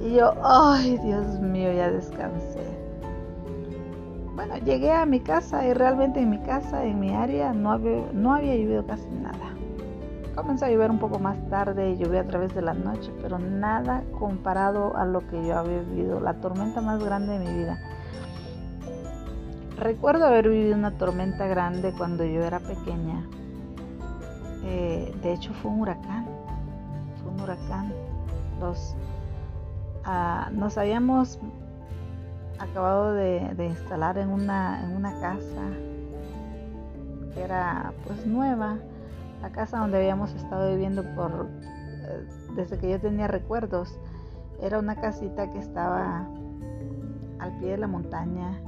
[0.00, 2.62] Y yo, ay Dios mío, ya descansé.
[4.34, 8.04] Bueno, llegué a mi casa y realmente en mi casa, en mi área, no había,
[8.12, 9.47] no había llovido casi nada.
[10.38, 13.38] Comenzó a llover un poco más tarde y llovió a través de la noche, pero
[13.38, 17.78] nada comparado a lo que yo había vivido, la tormenta más grande de mi vida.
[19.76, 23.26] Recuerdo haber vivido una tormenta grande cuando yo era pequeña.
[24.64, 26.38] Eh, de hecho fue un huracán
[27.42, 27.92] huracán.
[28.60, 28.94] Los,
[30.04, 31.38] ah, nos habíamos
[32.58, 35.62] acabado de, instalar en una, en una casa
[37.34, 38.78] que era pues nueva,
[39.42, 41.48] la casa donde habíamos estado viviendo por
[42.08, 43.98] eh, desde que yo tenía recuerdos.
[44.60, 46.26] Era una casita que estaba
[47.38, 48.60] al pie de la montaña.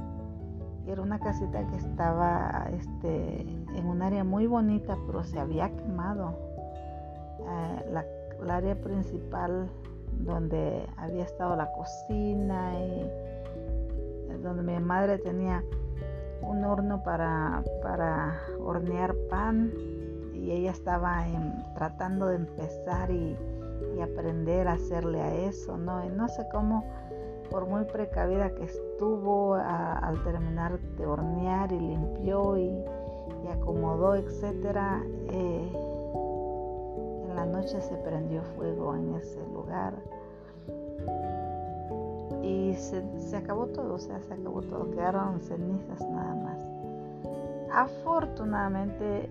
[0.87, 6.37] Era una casita que estaba este, en un área muy bonita, pero se había quemado.
[7.39, 8.03] Eh,
[8.45, 9.69] la área principal
[10.19, 15.63] donde había estado la cocina y donde mi madre tenía
[16.41, 19.71] un horno para, para hornear pan
[20.41, 21.23] y ella estaba
[21.75, 23.37] tratando de empezar y,
[24.01, 26.03] aprender a hacerle a eso, ¿no?
[26.03, 26.83] Y no sé cómo,
[27.51, 32.83] por muy precavida que estuvo al terminar de hornear y limpió y,
[33.51, 35.71] acomodó, etcétera, eh,
[37.35, 39.93] la noche se prendió fuego en ese lugar
[42.41, 43.03] y se,
[43.35, 46.59] acabó todo, o sea, se acabó todo, quedaron cenizas nada más.
[47.71, 49.29] Afortunadamente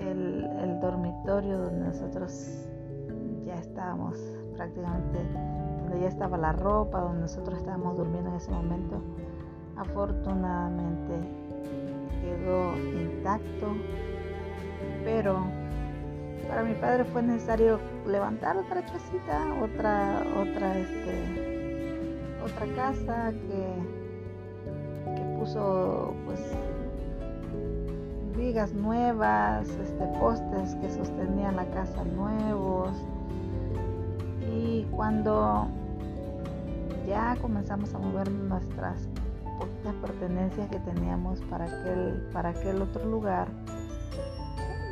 [0.00, 2.68] el, dormitorio donde nosotros
[3.44, 4.16] ya estábamos
[4.56, 5.18] prácticamente,
[5.82, 9.02] donde ya estaba la ropa, donde nosotros estábamos durmiendo en ese momento,
[9.76, 11.14] afortunadamente
[12.20, 13.74] quedó intacto,
[15.04, 15.40] pero
[16.48, 25.22] para mi padre fue necesario levantar otra casita, otra, otra, este, otra casa que, que
[25.38, 26.40] puso pues
[28.38, 32.90] vigas nuevas, este, postes que sostenían la casa nuevos.
[34.54, 35.66] Y cuando
[37.06, 39.08] ya comenzamos a mover nuestras
[39.58, 43.48] poquitas pertenencias que teníamos para aquel, para aquel otro lugar,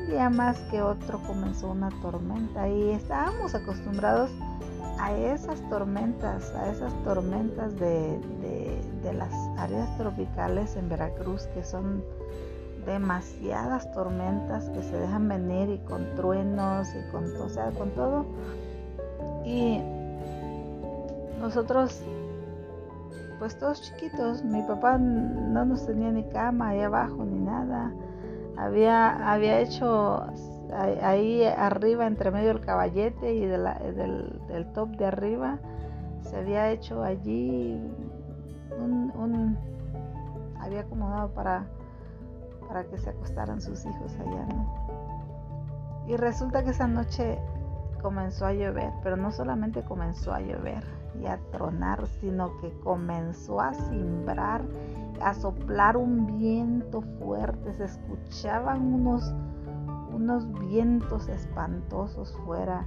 [0.00, 4.30] un día más que otro comenzó una tormenta y estábamos acostumbrados
[4.98, 8.18] a esas tormentas, a esas tormentas de,
[9.02, 12.02] de las áreas tropicales en Veracruz que son
[12.86, 18.24] demasiadas tormentas que se dejan venir y con truenos y con, o sea, con todo.
[19.44, 19.80] Y
[21.40, 22.02] nosotros,
[23.38, 27.92] pues todos chiquitos, mi papá no nos tenía ni cama ahí abajo ni nada.
[28.56, 30.24] Había, había hecho
[31.02, 33.64] ahí arriba, entre medio del caballete y del,
[34.48, 35.58] del, top de arriba,
[36.22, 37.78] se había hecho allí
[38.78, 39.56] un
[40.60, 41.66] había acomodado para
[42.66, 46.06] para que se acostaran sus hijos allá, ¿no?
[46.08, 47.38] Y resulta que esa noche
[48.00, 50.84] comenzó a llover, pero no solamente comenzó a llover
[51.20, 54.62] y a tronar, sino que comenzó a cimbrar,
[55.20, 59.34] a soplar un viento fuerte, se escuchaban unos,
[60.12, 62.86] unos vientos espantosos fuera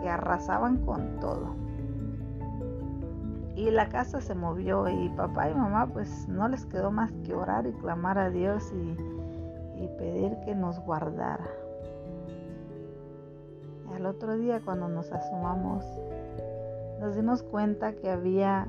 [0.00, 1.54] que arrasaban con todo
[3.54, 7.34] y la casa se movió y papá y mamá pues no les quedó más que
[7.34, 8.96] orar y clamar a Dios y,
[9.98, 11.44] pedir que nos guardara.
[13.90, 15.84] Y al otro día cuando nos asomamos
[17.00, 18.68] nos dimos cuenta que había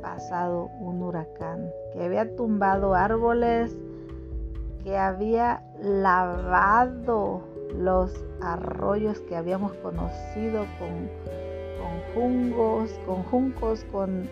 [0.00, 3.76] pasado un huracán, que había tumbado árboles,
[4.82, 7.42] que había lavado
[7.78, 11.10] los arroyos que habíamos conocido con
[11.82, 14.28] con jungos, con juncos, con,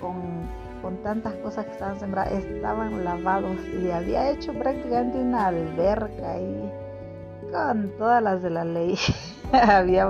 [0.00, 6.72] con, tantas cosas que estaban sembradas, estaban lavados y había hecho prácticamente una alberca ahí
[7.52, 8.96] con todas las de la ley.
[9.52, 10.06] había,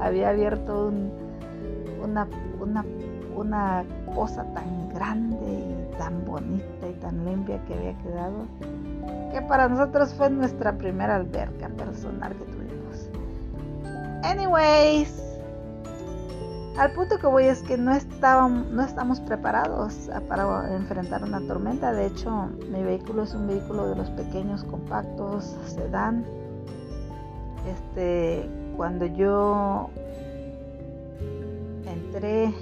[0.00, 0.92] había abierto
[2.02, 2.28] una,
[2.60, 2.84] una,
[3.34, 8.46] una cosa tan grande y tan bonita y tan limpia que había quedado,
[9.32, 13.10] que para nosotros fue nuestra primera alberca personal que tuvimos.
[14.22, 15.33] Anyways,
[16.76, 21.92] al punto que voy es que no, estábamos, no estamos preparados para enfrentar una tormenta.
[21.92, 26.24] De hecho, mi vehículo es un vehículo de los pequeños, compactos, sedán.
[27.68, 29.88] Este, cuando yo
[31.86, 32.52] entré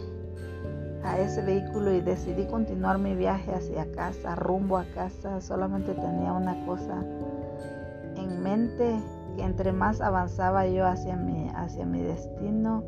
[1.04, 6.32] a ese vehículo y decidí continuar mi viaje hacia casa, rumbo a casa, solamente tenía
[6.32, 7.02] una cosa
[8.16, 9.00] en mente,
[9.36, 12.84] que entre más avanzaba yo hacia mi, hacia mi destino,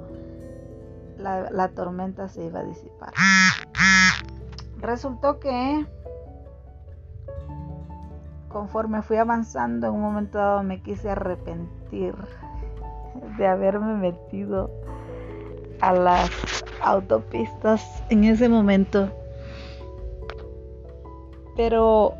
[1.18, 3.12] la, tormenta se iba a disipar.
[4.79, 5.87] Resultó que
[8.48, 12.14] conforme fui avanzando, en un momento dado me quise arrepentir
[13.37, 14.70] de haberme metido
[15.81, 16.31] a las
[16.81, 19.11] autopistas en ese momento.
[21.57, 22.14] Pero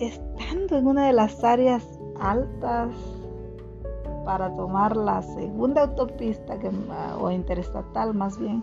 [0.00, 1.84] estando en una de las áreas
[2.20, 2.90] altas
[4.28, 6.70] para tomar la segunda autopista que,
[7.18, 8.62] o interestatal más bien,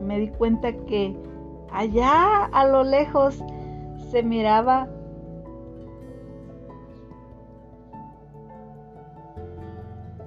[0.00, 1.14] me di cuenta que
[1.70, 3.44] allá a lo lejos
[4.10, 4.88] se miraba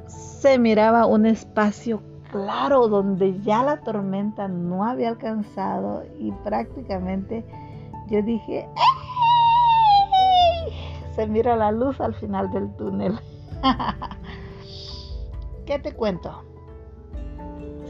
[0.06, 7.44] se miraba un espacio claro donde ya la tormenta no había alcanzado y prácticamente
[8.08, 8.70] yo dije
[11.12, 13.20] se mira la luz al final del túnel.
[15.66, 16.44] ¿Qué te cuento?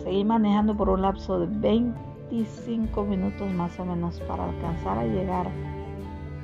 [0.04, 5.48] Seguí manejando por un lapso de 25 minutos más o menos para alcanzar a llegar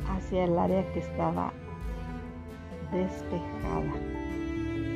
[0.09, 1.53] hacia el área que estaba
[2.91, 3.93] despejada.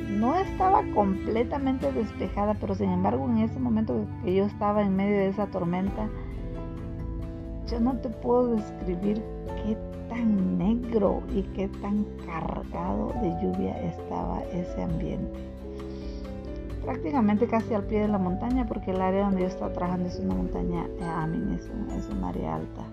[0.09, 5.17] No estaba completamente despejada, pero sin embargo en ese momento que yo estaba en medio
[5.17, 6.09] de esa tormenta,
[7.69, 9.23] yo no te puedo describir
[9.63, 9.77] qué
[10.19, 15.39] tan negro y qué tan cargado de lluvia estaba ese ambiente.
[16.83, 20.19] Prácticamente casi al pie de la montaña, porque el área donde yo estaba trabajando es
[20.19, 22.83] una montaña, eh, a mí es un, es un área alta.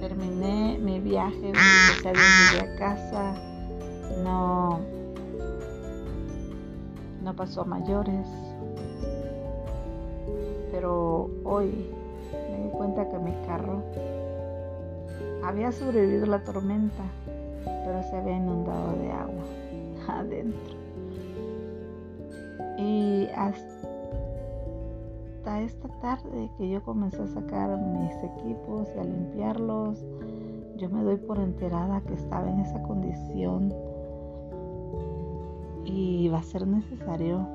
[0.00, 3.34] terminé mi viaje, gracias a Dios a casa,
[4.24, 4.80] no,
[7.22, 8.26] no pasó a mayores,
[10.72, 11.88] pero hoy
[12.50, 13.82] me di cuenta que mi carro
[15.44, 17.02] había sobrevivido la tormenta,
[17.64, 19.44] pero se había inundado de agua
[20.08, 20.76] adentro.
[22.78, 23.82] Y hasta
[25.60, 30.04] esta tarde que yo comencé a sacar mis equipos y a limpiarlos,
[30.76, 33.72] yo me doy por enterada que estaba en esa condición
[35.84, 37.46] y va a ser necesario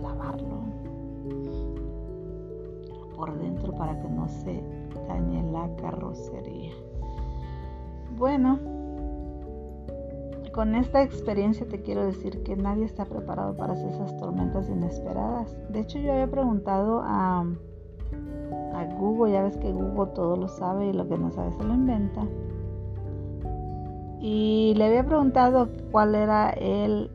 [0.00, 0.60] lavarlo
[3.16, 4.62] por dentro para que no se
[5.08, 6.72] dañe la carrocería.
[8.16, 8.58] Bueno,
[10.52, 15.56] con esta experiencia te quiero decir que nadie está preparado para esas tormentas inesperadas.
[15.70, 17.40] De hecho, yo había preguntado a,
[18.74, 21.64] a Google, ya ves que Google todo lo sabe y lo que no sabe se
[21.64, 22.26] lo inventa.
[24.20, 27.10] Y le había preguntado cuál era el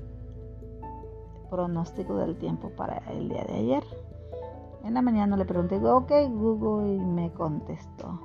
[1.50, 3.84] pronóstico del tiempo para el día de ayer.
[4.84, 8.20] En la mañana le pregunté, ok Google, y me contestó.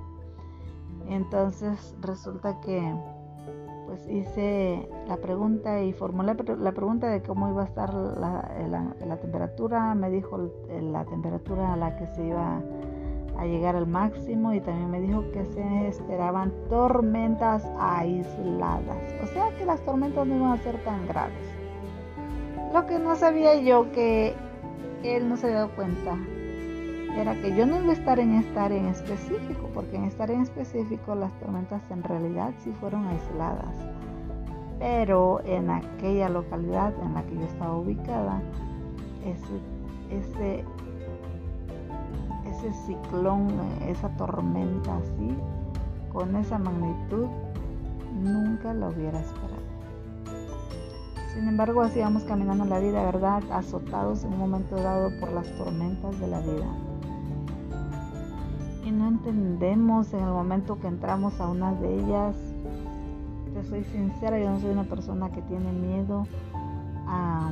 [1.08, 2.94] Entonces resulta que
[3.86, 9.94] pues hice la pregunta y formulé la pregunta de cómo iba a estar la, temperatura.
[9.94, 10.50] Me dijo
[10.80, 12.62] la temperatura a la que se iba
[13.38, 18.96] a llegar al máximo y también me dijo que se esperaban tormentas aisladas.
[19.22, 21.50] O sea que las tormentas no iban a ser tan graves.
[22.72, 24.34] Lo que no sabía yo que
[25.02, 26.16] él no se dado cuenta
[27.16, 30.36] era que yo no iba a estar en esta en específico, porque en esta área
[30.36, 33.76] en específico las tormentas en realidad sí fueron aisladas.
[34.78, 38.40] Pero en aquella localidad en la que yo estaba ubicada,
[39.24, 39.60] ese,
[40.10, 40.64] ese,
[42.46, 43.48] ese ciclón,
[43.86, 45.36] esa tormenta así,
[46.12, 47.26] con esa magnitud,
[48.22, 49.62] nunca lo hubiera esperado.
[51.34, 53.42] Sin embargo, así vamos caminando la vida, ¿verdad?
[53.50, 56.66] Azotados en un momento dado por las tormentas de la vida
[58.92, 62.36] no entendemos en el momento que entramos a una de ellas.
[63.54, 66.26] Te soy sincera, yo no soy una persona que tiene miedo
[67.06, 67.50] a,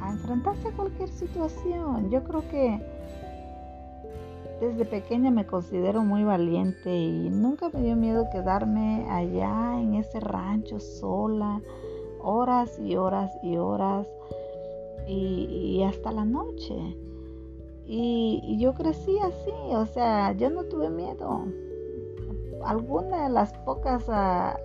[0.00, 2.10] a enfrentarse a cualquier situación.
[2.10, 2.80] Yo creo que
[4.60, 10.20] desde pequeña me considero muy valiente y nunca me dio miedo quedarme allá en ese
[10.20, 11.60] rancho sola,
[12.22, 14.06] horas y horas y horas
[15.06, 15.46] y,
[15.78, 16.96] y hasta la noche.
[17.86, 21.46] Y, yo crecí así, o sea, yo no tuve miedo.
[22.64, 24.58] Algunas de las pocas ah,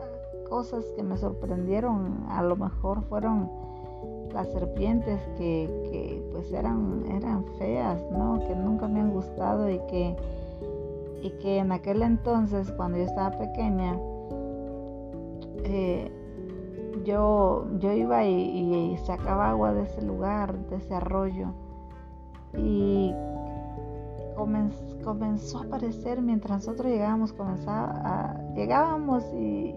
[0.50, 3.50] cosas que me sorprendieron a lo mejor fueron
[4.34, 8.40] las serpientes que, pues eran, eran feas, ¿no?
[8.48, 10.16] Que nunca me han gustado y que,
[11.22, 14.00] y que en aquel entonces, cuando yo estaba pequeña,
[15.66, 16.10] eh,
[17.04, 21.54] yo, yo iba y sacaba agua de ese lugar, de ese arroyo
[22.58, 23.14] y
[25.04, 29.76] comenzó a aparecer mientras nosotros llegábamos, comenzaba llegábamos y,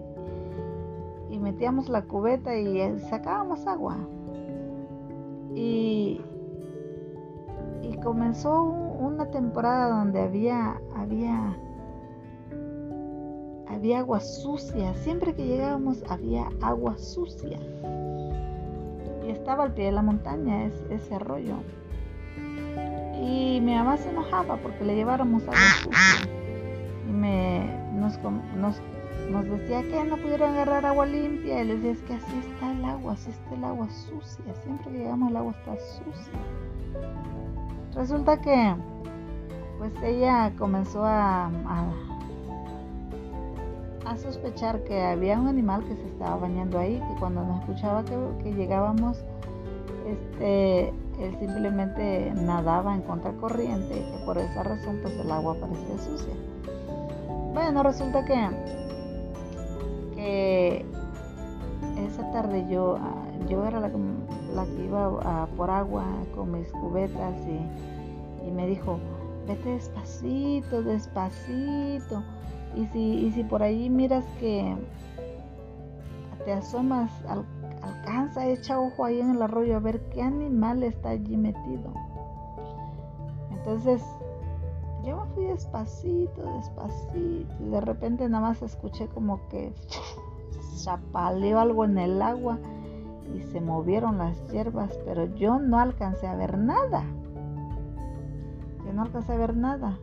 [1.29, 3.97] y metíamos la cubeta y eh, sacábamos agua.
[5.55, 6.21] Y,
[7.81, 11.57] y comenzó una temporada donde había, había,
[13.67, 14.93] había agua sucia.
[14.95, 17.59] Siempre que llegábamos había agua sucia.
[19.25, 21.55] Y estaba al pie de la montaña ese arroyo.
[23.23, 26.29] Y mi mamá se enojaba porque le lleváramos agua sucia.
[27.07, 28.19] Y me, nos,
[28.57, 28.81] nos,
[29.49, 31.63] decía que no pudieron agarrar agua limpia.
[31.63, 34.53] Y les decía, es que así está el agua, así está el agua sucia.
[34.55, 36.39] Siempre que llegamos el agua está sucia.
[37.95, 38.75] Resulta que,
[39.77, 41.45] pues ella comenzó a,
[44.05, 48.03] a, sospechar que había un animal que se estaba bañando ahí, que cuando nos escuchaba
[48.03, 49.23] que, que llegábamos,
[50.07, 56.33] este, él simplemente nadaba en contracorriente y por esa razón pues el agua parecía sucia.
[57.53, 58.49] Bueno, resulta que,
[62.07, 66.05] esa tarde yo, ah, yo era la, que iba por agua
[66.35, 68.99] con mis cubetas y, y, me dijo,
[69.47, 72.23] vete despacito, despacito.
[72.75, 74.75] Y si, y si por ahí miras que
[76.45, 77.45] te asomas al
[78.03, 81.93] alcanza, echa ojo ahí en el arroyo a ver qué animal está allí metido.
[83.51, 84.03] Entonces,
[85.05, 89.73] yo me fui despacito, despacito, y de repente nada más escuché como que
[90.83, 92.59] chapaleó algo en el agua
[93.33, 97.03] y se movieron las hierbas, pero yo no alcancé a ver nada.
[98.85, 99.97] Yo no alcancé a ver nada.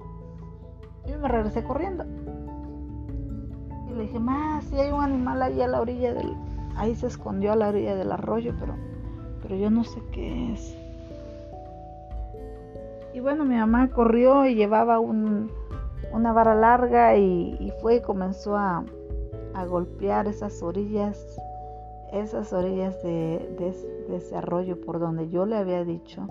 [1.07, 2.05] Y me regresé corriendo.
[3.89, 6.35] Y le dije, más, si hay un animal ahí a la orilla del...
[6.81, 8.75] Ahí se escondió a la orilla del arroyo, pero,
[9.43, 10.75] pero yo no sé qué es.
[13.13, 18.83] Y bueno, mi mamá corrió y llevaba una vara larga y, fue y comenzó a,
[19.69, 21.39] golpear esas orillas,
[22.15, 23.47] esas orillas de,
[24.09, 26.29] de ese arroyo por donde yo le había dicho.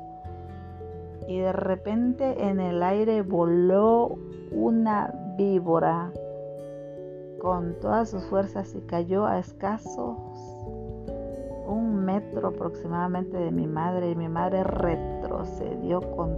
[1.27, 4.17] Y de repente en el aire voló
[4.51, 6.11] una víbora
[7.39, 10.17] con todas sus fuerzas y cayó a escasos
[11.65, 16.37] un metro aproximadamente de mi madre y mi madre retrocedió con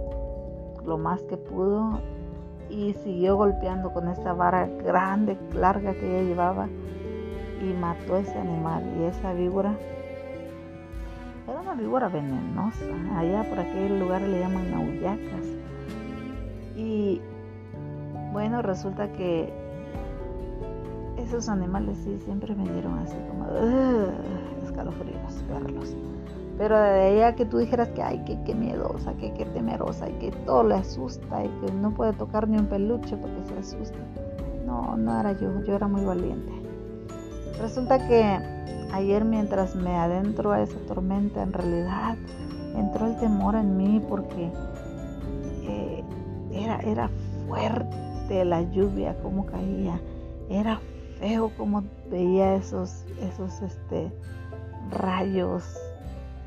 [0.84, 2.00] lo más que pudo
[2.70, 6.68] y siguió golpeando con esa vara grande, larga que ella llevaba
[7.60, 9.74] y mató a ese animal y esa víbora.
[11.48, 12.84] Era una víbora venenosa
[13.16, 15.46] allá por aquel lugar le llaman nauyacas
[16.76, 17.20] y
[18.32, 19.61] bueno resulta que
[21.22, 23.46] esos animales sí siempre me dieron así como
[24.62, 25.94] escalofríos verlos
[26.58, 30.08] pero de ahí a que tú dijeras que ay, que, que miedosa, que, que temerosa
[30.08, 33.58] y que todo le asusta y que no puede tocar ni un peluche porque se
[33.58, 33.98] asusta.
[34.66, 36.52] No, no era yo, yo era muy valiente.
[37.60, 38.38] Resulta que
[38.92, 42.16] ayer mientras me adentro a esa tormenta, en realidad
[42.76, 44.52] entró el temor en mí porque
[45.64, 46.04] eh,
[46.52, 47.10] era, era
[47.48, 50.00] fuerte la lluvia, como caía.
[50.48, 50.80] Era
[51.22, 54.12] feo como veía esos, esos este,
[54.90, 55.62] rayos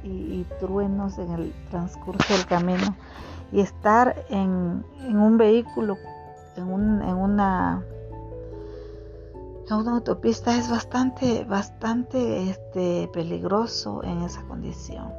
[0.03, 2.95] y, truenos en el transcurso del camino
[3.53, 5.97] y estar en, un vehículo,
[6.57, 7.83] en, una
[9.71, 15.11] una autopista es bastante, bastante este, peligroso en esa condición.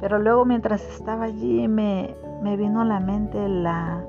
[0.00, 4.04] Pero luego mientras estaba allí me, me vino a la mente la,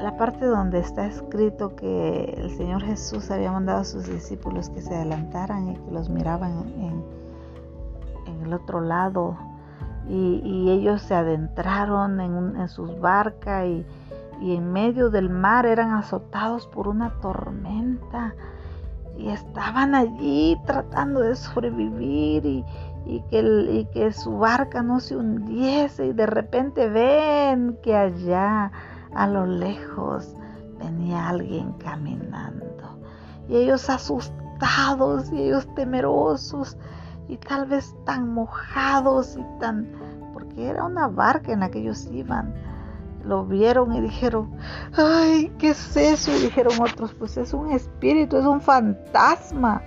[0.00, 4.80] la parte donde está escrito que el Señor Jesús había mandado a sus discípulos que
[4.80, 7.20] se adelantaran y que los miraban en,
[8.42, 9.36] el otro lado
[10.08, 13.84] y, ellos se adentraron en, sus barcas y,
[14.40, 18.34] en medio del mar eran azotados por una tormenta
[19.18, 22.64] y estaban allí tratando de sobrevivir
[23.04, 28.72] y que su barca no se hundiese y de repente ven que allá
[29.14, 30.34] a lo lejos
[30.78, 32.66] venía alguien caminando.
[33.48, 36.76] Y ellos asustados y ellos temerosos
[37.28, 39.88] y tal vez tan mojados y tan
[40.32, 42.54] porque era una barca en la que ellos iban.
[43.24, 44.50] Lo vieron y dijeron
[44.96, 49.82] ay qué es eso y dijeron otros pues es un espíritu es un fantasma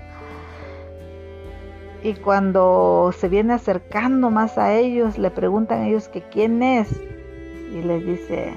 [2.04, 6.90] y cuando se viene acercando más a ellos le preguntan a ellos que quién es.
[7.72, 8.54] Y les dice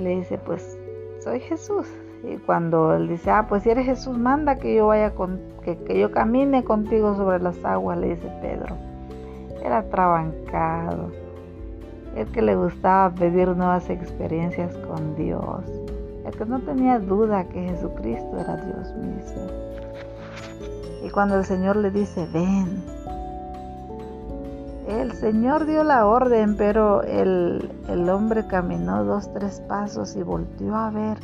[0.00, 0.78] le dice, pues
[1.20, 1.86] soy Jesús.
[2.22, 5.78] Y cuando él dice, ah, pues si eres Jesús, manda que yo vaya con, que,
[5.78, 8.76] que yo camine contigo sobre las aguas, le dice Pedro.
[9.62, 11.10] Era trabancado.
[12.16, 15.64] El que le gustaba pedir nuevas experiencias con Dios.
[16.26, 19.46] El que no tenía duda que Jesucristo era Dios mismo.
[21.04, 22.82] Y cuando el Señor le dice, ven,
[24.90, 27.70] el Señor dio la orden, pero el,
[28.10, 31.18] hombre caminó dos, tres pasos y volvió a ver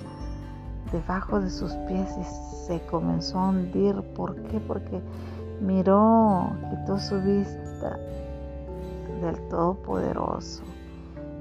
[0.93, 3.97] debajo de sus pies y se comenzó a hundir.
[4.15, 4.61] ¿Por qué?
[4.61, 5.03] Porque
[5.61, 7.99] miró, quitó su vista
[9.21, 10.63] del Todopoderoso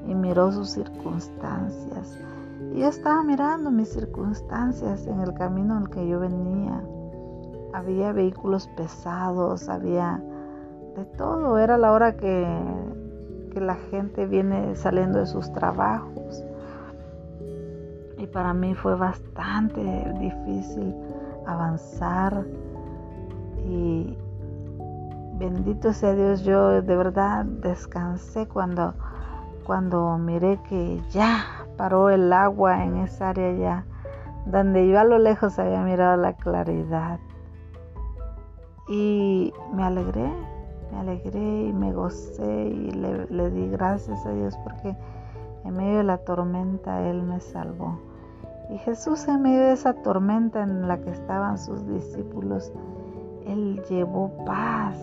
[0.07, 2.17] y miró sus circunstancias.
[2.73, 6.81] Y yo estaba mirando mis circunstancias en el camino en el que yo venía.
[7.73, 10.23] Había vehículos pesados, había
[10.95, 11.57] de todo.
[11.57, 12.47] Era la hora que,
[13.53, 16.43] que la gente viene saliendo de sus trabajos.
[18.17, 19.81] Y para mí fue bastante
[20.19, 20.95] difícil
[21.45, 22.45] avanzar.
[23.67, 24.17] Y
[25.37, 28.93] bendito sea Dios, yo de verdad descansé cuando,
[29.65, 31.43] cuando miré que ya
[31.77, 33.85] paró el agua en esa área ya,
[34.45, 37.19] donde yo a lo lejos había mirado la claridad.
[38.87, 40.31] Y me alegré,
[40.91, 44.95] me alegré y me gocé y le, di gracias a Dios porque
[45.63, 47.99] en medio de la tormenta Él me salvó.
[48.69, 52.71] Y Jesús en medio de esa tormenta en la que estaban sus discípulos,
[53.45, 54.97] Él llevó paz,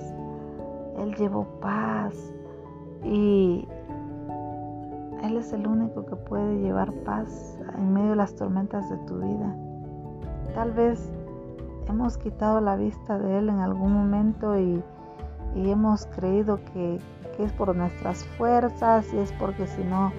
[0.99, 2.15] Él llevó paz.
[3.05, 3.67] Y
[5.23, 9.19] Él es el único que puede llevar paz en medio de las tormentas de tu
[9.19, 9.57] vida.
[10.55, 11.13] Tal vez
[11.89, 14.83] hemos quitado la vista de Él en algún momento y
[15.55, 16.99] y hemos creído que,
[17.39, 20.13] es por nuestras fuerzas y es porque si no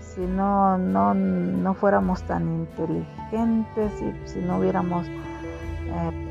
[0.00, 6.28] si no, no, no fuéramos tan inteligentes y si no hubiéramos eh,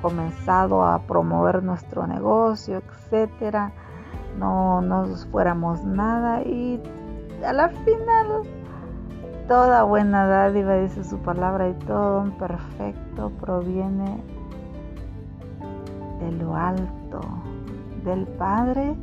[0.00, 3.72] comenzado a promover nuestro negocio, etcétera,
[4.38, 6.80] no nos fuéramos nada y
[7.44, 8.44] a la final
[9.48, 14.22] toda buena dádiva dice su palabra y todo un perfecto proviene
[16.20, 17.20] de lo alto,
[18.08, 18.96] del Padre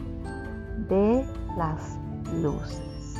[0.90, 1.24] de
[1.58, 2.00] las
[2.42, 3.16] luces,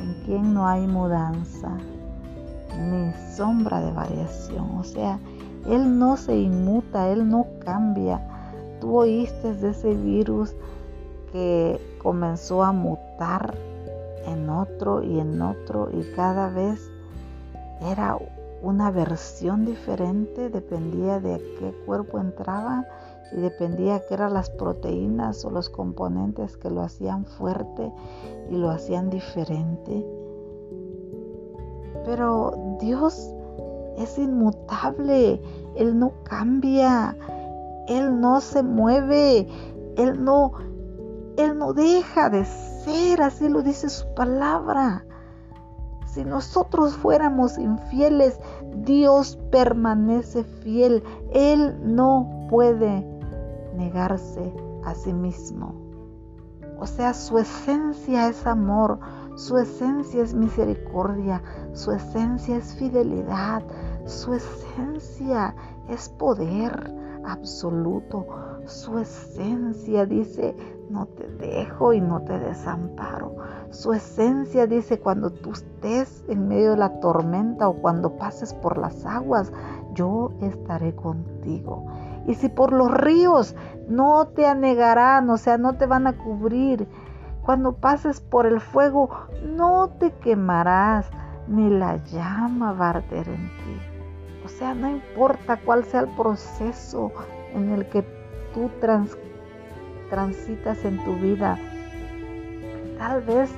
[0.00, 1.70] en quien no hay mudanza
[2.76, 4.76] ni sombra de variación.
[4.76, 5.20] O sea,
[5.68, 8.20] Él no se inmuta, Él no cambia.
[8.80, 10.54] Tú oíste de ese virus
[11.30, 13.54] que comenzó a mutar
[14.26, 16.90] en otro y en otro y cada vez
[17.82, 18.18] era
[18.62, 22.84] una versión diferente, dependía de qué cuerpo entraba
[23.32, 27.92] y dependía que eran las proteínas o los componentes que lo hacían fuerte
[28.50, 30.06] y lo hacían diferente.
[32.04, 33.34] Pero Dios
[33.98, 35.42] es inmutable,
[35.76, 37.16] Él no cambia,
[37.86, 39.46] Él no se mueve,
[39.96, 40.52] Él no,
[41.36, 45.04] Él no deja de ser, así lo dice su palabra.
[46.06, 48.40] Si nosotros fuéramos infieles,
[48.78, 51.02] Dios permanece fiel.
[51.32, 53.17] Él no puede
[53.78, 54.52] negarse
[54.84, 55.74] a sí mismo.
[56.78, 58.98] O sea, su esencia es amor,
[59.36, 63.62] su esencia es misericordia, su esencia es fidelidad,
[64.04, 65.54] su esencia
[65.88, 68.26] es poder absoluto,
[68.66, 70.54] su esencia dice,
[70.90, 73.36] no te dejo y no te desamparo.
[73.70, 78.78] Su esencia dice, cuando tú estés en medio de la tormenta o cuando pases por
[78.78, 79.52] las aguas,
[79.94, 81.86] yo estaré contigo.
[82.28, 83.56] Y si por los ríos
[83.88, 86.86] no te anegarán, o sea, no te van a cubrir.
[87.42, 89.08] Cuando pases por el fuego,
[89.44, 91.10] no te quemarás,
[91.48, 93.80] ni la llama va a arder en ti.
[94.44, 97.10] O sea, no importa cuál sea el proceso
[97.54, 98.02] en el que
[98.52, 98.70] tú
[100.10, 101.58] transitas en tu vida.
[102.98, 103.50] Tal vez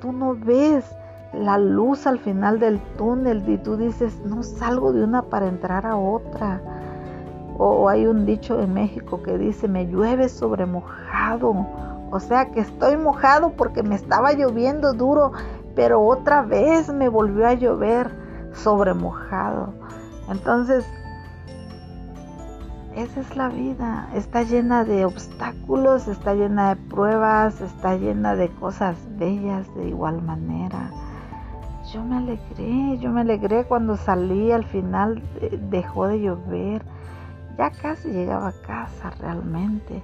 [0.00, 0.90] tú no ves
[1.34, 5.84] la luz al final del túnel y tú dices, no salgo de una para entrar
[5.84, 6.62] a otra.
[7.58, 11.66] O hay un dicho en México que dice, me llueve sobre mojado.
[12.10, 15.32] O sea que estoy mojado porque me estaba lloviendo duro,
[15.74, 18.10] pero otra vez me volvió a llover
[18.52, 19.74] sobre mojado.
[20.30, 20.86] Entonces,
[22.94, 24.08] esa es la vida.
[24.14, 30.22] Está llena de obstáculos, está llena de pruebas, está llena de cosas bellas de igual
[30.22, 30.90] manera.
[31.92, 36.82] Yo me alegré, yo me alegré cuando salí, al final eh, dejó de llover
[37.58, 40.00] ya casi llegaba a casa realmente.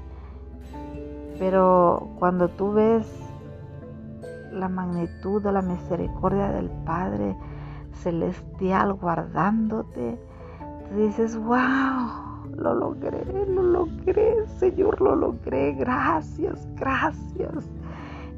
[1.39, 3.07] Pero cuando tú ves
[4.53, 7.37] la magnitud de la misericordia del Padre
[7.93, 10.19] Celestial guardándote,
[10.89, 12.25] te dices, wow,
[12.57, 17.69] lo logré, lo logré, Señor, lo logré, gracias, gracias.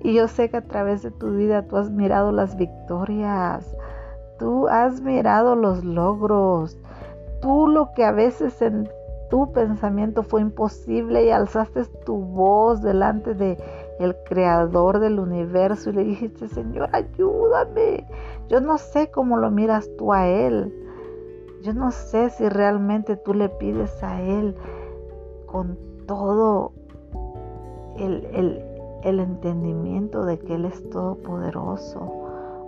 [0.02, 3.66] Y yo sé que a través de tu vida tú has mirado las victorias,
[4.38, 6.78] tú has mirado los logros,
[7.40, 8.88] tú lo que a veces en
[9.28, 13.58] tu pensamiento fue imposible y alzaste tu voz delante de
[13.98, 18.06] el creador del universo y le dijiste, Señor, ayúdame.
[18.48, 20.72] Yo no sé cómo lo miras tú a Él.
[21.62, 24.54] Yo no sé si realmente tú le pides a Él
[25.46, 26.72] con todo
[27.96, 28.64] el, el,
[29.02, 32.12] el entendimiento de que Él es todopoderoso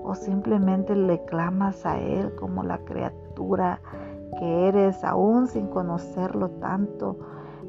[0.02, 3.80] o simplemente le clamas a Él como la criatura
[4.38, 7.18] que eres, aún sin conocerlo tanto.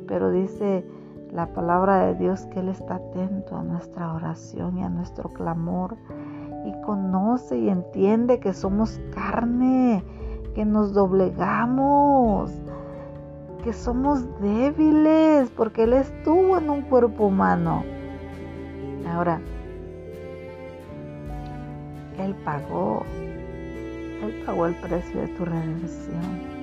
[0.08, 0.86] Pero dice
[1.32, 5.98] la palabra de Dios que Él está atento a nuestra oración y a nuestro clamor.
[6.66, 10.04] Y conoce y entiende que somos carne,
[10.54, 12.52] que nos doblegamos,
[13.64, 17.84] que somos débiles, porque Él estuvo en un cuerpo humano.
[19.08, 19.42] Ahora,
[22.18, 23.04] Él pagó,
[24.22, 26.60] Él pagó el precio de tu redención.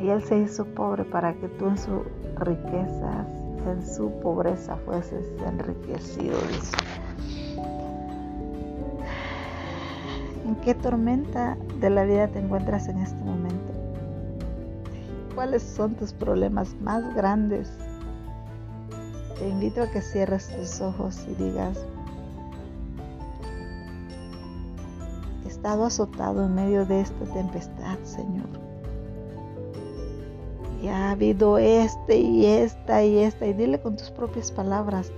[0.00, 2.02] Y Él se hizo pobre para que tú en sus
[2.36, 3.26] riquezas,
[3.66, 6.38] en su pobreza fueses enriquecido.
[10.46, 13.72] ¿En qué tormenta de la vida te encuentras en este momento?
[15.34, 17.70] ¿Cuáles son tus problemas más grandes?
[19.38, 21.78] Te invito a que cierres tus ojos y digas,
[25.58, 28.46] estado azotado en medio de esta tempestad, Señor.
[30.80, 35.10] Y ha habido este y esta y esta, y dile con tus propias palabras,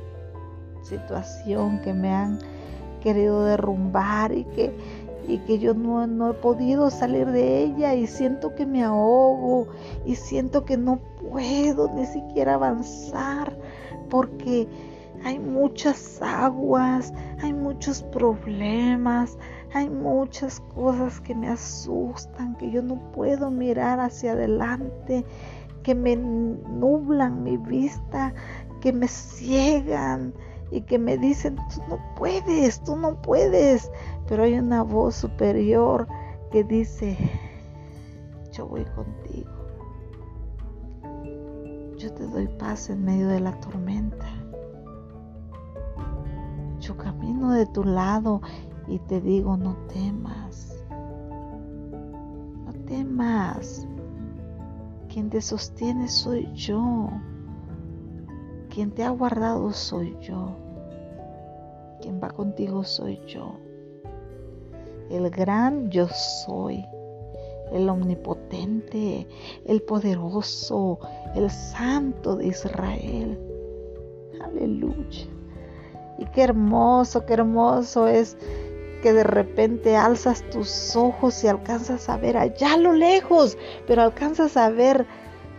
[0.82, 2.38] situación que me han
[3.02, 4.72] querido derrumbar y que,
[5.28, 7.94] y que yo no, no he podido salir de ella.
[7.94, 9.66] Y siento que me ahogo
[10.06, 13.54] y siento que no puedo ni siquiera avanzar
[14.08, 14.66] porque
[15.22, 17.12] hay muchas aguas,
[17.42, 19.36] hay muchos problemas,
[19.72, 25.24] hay muchas cosas que me asustan, que yo no puedo mirar hacia adelante,
[25.82, 28.34] que me nublan mi vista,
[28.80, 30.34] que me ciegan
[30.70, 33.90] y que me dicen, tú no puedes, tú no puedes.
[34.26, 36.08] Pero hay una voz superior
[36.50, 37.16] que dice,
[38.52, 39.50] yo voy contigo.
[41.96, 44.26] Yo te doy paz en medio de la tormenta.
[46.80, 48.40] Yo camino de tu lado
[48.88, 50.84] y te digo, no temas.
[50.90, 53.86] No temas.
[55.08, 57.08] Quien te sostiene soy yo.
[58.68, 60.56] Quien te ha guardado soy yo.
[62.00, 63.56] Quien va contigo soy yo.
[65.10, 66.84] El gran yo soy
[67.72, 69.26] el omnipotente,
[69.64, 70.98] el poderoso,
[71.34, 73.38] el santo de Israel.
[74.42, 75.26] Aleluya.
[76.18, 78.36] Y qué hermoso, qué hermoso es
[79.00, 84.02] que de repente alzas tus ojos y alcanzas a ver allá a lo lejos, pero
[84.02, 85.06] alcanzas a ver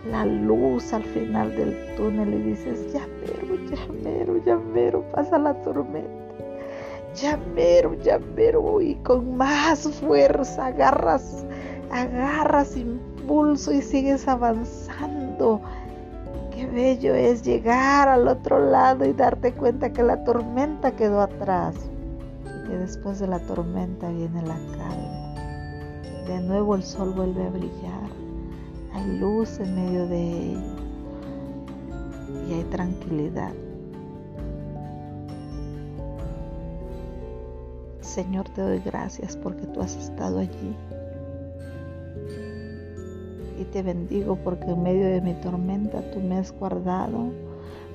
[0.10, 5.38] la luz al final del túnel y dices, ya mero, ya mero, ya mero, pasa
[5.38, 6.10] la tormenta.
[7.16, 11.46] Ya mero, ya mero, y con más fuerza agarras
[11.92, 15.62] agarras impulso y sigues avanzando.
[16.56, 21.76] Qué bello es llegar al otro lado y darte cuenta que la tormenta quedó atrás
[22.68, 25.36] que después de la tormenta viene la calma.
[26.28, 28.10] De nuevo el sol vuelve a brillar,
[28.94, 30.76] hay luz en medio de ello
[32.48, 33.54] y hay tranquilidad.
[38.02, 40.76] Señor, te doy gracias porque tú has estado allí
[43.62, 47.32] y te bendigo porque en medio de mi tormenta tú me has guardado,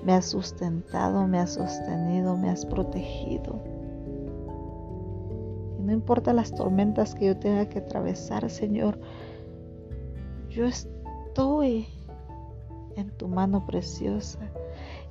[0.05, 3.76] me has sustentado, me has sostenido, me has protegido.
[5.87, 8.99] No importa las tormentas que yo tenga que atravesar, Señor,
[10.51, 11.87] yo estoy
[12.97, 14.41] en tu mano preciosa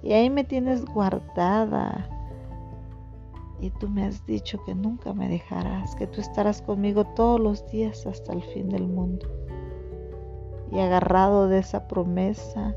[0.03, 2.09] y ahí me tienes guardada.
[3.61, 7.65] Y tú me has dicho que nunca me dejarás, que tú estarás conmigo todos los
[7.71, 9.29] días hasta el fin del mundo
[10.73, 12.75] y agarrado de esa promesa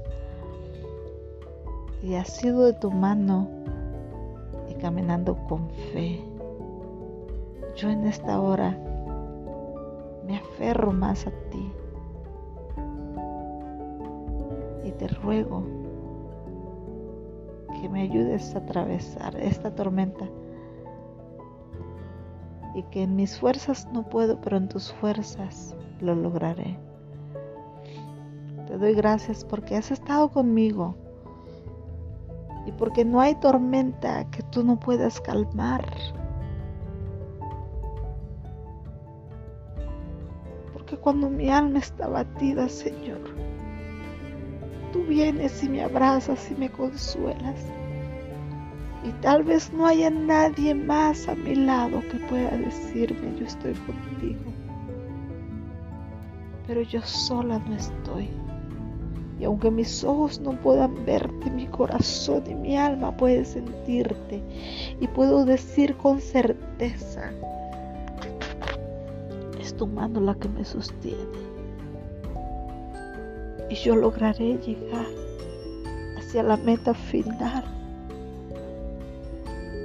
[2.01, 3.49] y has sido de tu mano
[4.69, 6.38] y caminando con fe.
[7.79, 8.77] Yo en esta hora
[10.27, 11.73] me aferro más a ti
[14.83, 15.63] y te ruego
[17.81, 20.25] que me ayudes a atravesar esta tormenta
[22.75, 26.77] y que en mis fuerzas no puedo, pero en tus fuerzas lo lograré.
[28.67, 30.97] Te doy gracias porque has estado conmigo
[32.67, 35.87] y porque no hay tormenta que tú no puedas calmar.
[41.01, 43.21] Cuando mi alma está batida, Señor,
[44.93, 47.65] tú vienes y me abrazas y me consuelas.
[49.05, 53.75] Y tal vez no haya nadie más a mi lado que pueda decirme yo estoy
[53.75, 54.53] contigo.
[56.67, 58.29] Pero yo sola no estoy.
[59.41, 64.43] Y aunque mis ojos no puedan verte, mi corazón y mi alma puede sentirte.
[65.01, 67.31] Y puedo decir con certeza,
[69.69, 71.19] es tu mano la que me sostiene.
[73.69, 75.07] Y yo lograré llegar
[76.17, 77.65] hacia la meta final.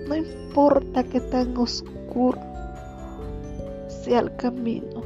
[0.07, 2.39] No importa que tan oscuro
[3.89, 5.01] sea el camino.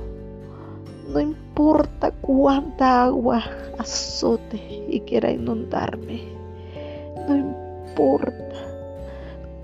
[1.11, 3.43] No importa cuánta agua
[3.79, 6.21] azote y quiera inundarme.
[7.27, 8.47] No importa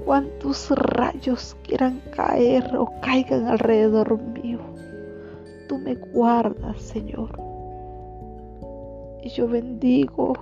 [0.06, 4.43] cuántos rayos quieran caer o caigan alrededor mío.
[5.74, 7.36] Tú me guardas, Señor.
[9.24, 10.34] Y yo bendigo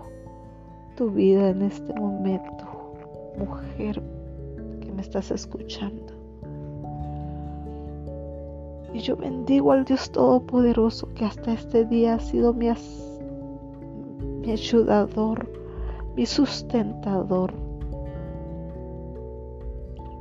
[0.97, 2.65] tu vida en este momento,
[3.37, 4.03] mujer
[4.81, 6.13] que me estás escuchando.
[8.93, 12.67] Y yo bendigo al Dios Todopoderoso que hasta este día ha sido mi
[14.41, 15.49] mi ayudador,
[16.17, 17.53] mi sustentador.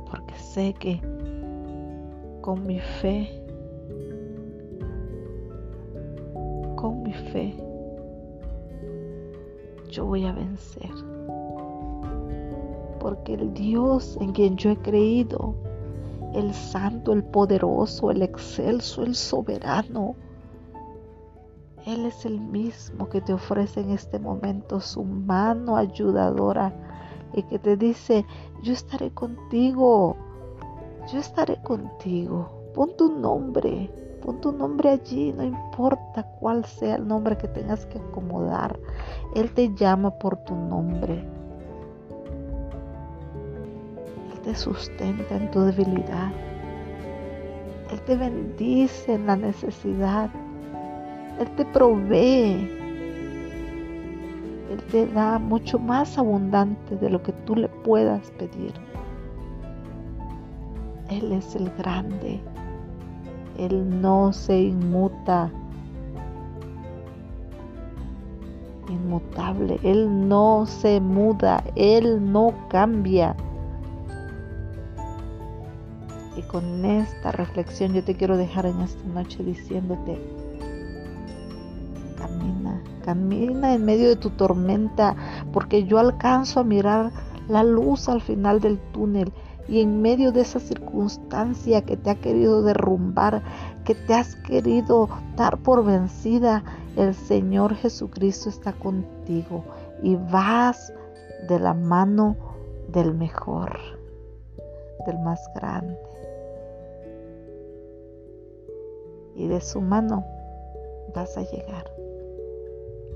[0.09, 1.01] Porque sé que
[2.39, 3.40] con mi fe,
[7.13, 7.55] fe,
[9.89, 10.91] yo voy a vencer.
[12.99, 15.55] Porque el Dios en quien yo he creído
[16.33, 20.15] el santo, el poderoso, el excelso, el soberano.
[21.85, 26.73] Él es el mismo que te ofrece en este momento su mano ayudadora
[27.33, 28.25] y que te dice,
[28.61, 30.15] yo estaré contigo,
[31.11, 32.49] yo estaré contigo.
[32.73, 33.89] Pon tu nombre,
[34.21, 38.79] pon tu nombre allí, no importa cuál sea el nombre que tengas que acomodar.
[39.35, 41.23] Él te llama por tu nombre.
[44.33, 46.31] Él te sustenta en tu debilidad.
[47.91, 50.29] Él te bendice en la necesidad.
[51.39, 52.69] Él te provee.
[54.71, 58.73] Él te da mucho más abundante de lo que tú le puedas pedir.
[61.09, 62.39] Él es el grande.
[63.61, 65.51] Él no se inmuta.
[68.89, 69.79] Inmutable.
[69.83, 71.63] Él no se muda.
[71.75, 73.35] Él no cambia.
[76.35, 80.19] Y con esta reflexión yo te quiero dejar en esta noche diciéndote,
[82.17, 85.15] camina, camina en medio de tu tormenta,
[85.53, 87.11] porque yo alcanzo a mirar
[87.47, 89.31] la luz al final del túnel
[89.67, 93.41] y en medio de esa circunstancia que te ha querido derrumbar,
[93.85, 96.63] que te has querido dar por vencida,
[96.97, 99.63] el Señor Jesucristo está contigo
[100.01, 100.93] y vas
[101.47, 102.35] de la mano
[102.89, 103.77] del mejor,
[105.05, 105.97] del más grande.
[109.35, 110.25] Y de su mano
[111.15, 111.89] vas a llegar.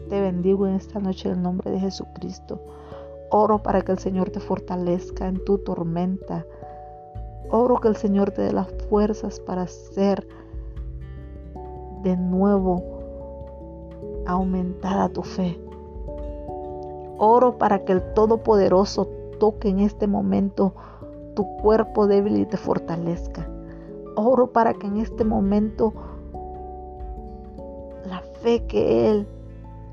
[0.10, 2.62] Te bendigo en esta noche en el nombre de Jesucristo.
[3.38, 6.46] Oro para que el Señor te fortalezca en tu tormenta.
[7.52, 10.26] Oro que el Señor te dé las fuerzas para ser
[12.04, 12.82] de nuevo
[14.26, 15.60] aumentada tu fe.
[17.18, 20.74] Oro para que el Todopoderoso toque en este momento
[21.36, 23.50] tu cuerpo débil y te fortalezca.
[24.16, 25.92] Oro para que en este momento
[28.06, 29.28] la fe que Él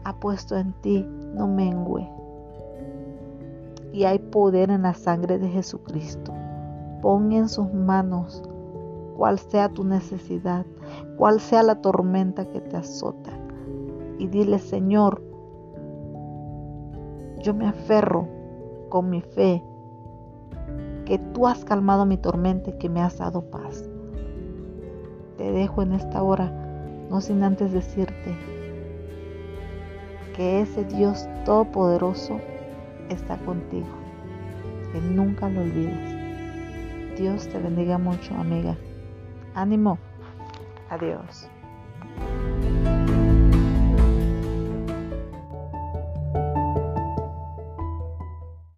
[0.04, 2.11] ha puesto en ti no mengue
[3.92, 6.32] y hay poder en la sangre de Jesucristo.
[7.02, 8.42] Pon en sus manos
[9.16, 10.64] cual sea tu necesidad,
[11.16, 13.30] cual sea la tormenta que te azota.
[14.18, 15.22] Y dile, Señor,
[17.40, 18.28] yo me aferro
[18.88, 19.62] con mi fe
[21.04, 23.88] que tú has calmado mi tormenta y que me has dado paz.
[25.36, 26.50] Te dejo en esta hora,
[27.10, 28.36] no sin antes decirte
[30.34, 32.38] que ese Dios todopoderoso
[33.12, 33.86] está contigo.
[34.92, 37.18] Que nunca lo olvides.
[37.18, 38.76] Dios te bendiga mucho, amiga.
[39.54, 39.98] Ánimo.
[40.90, 41.48] Adiós.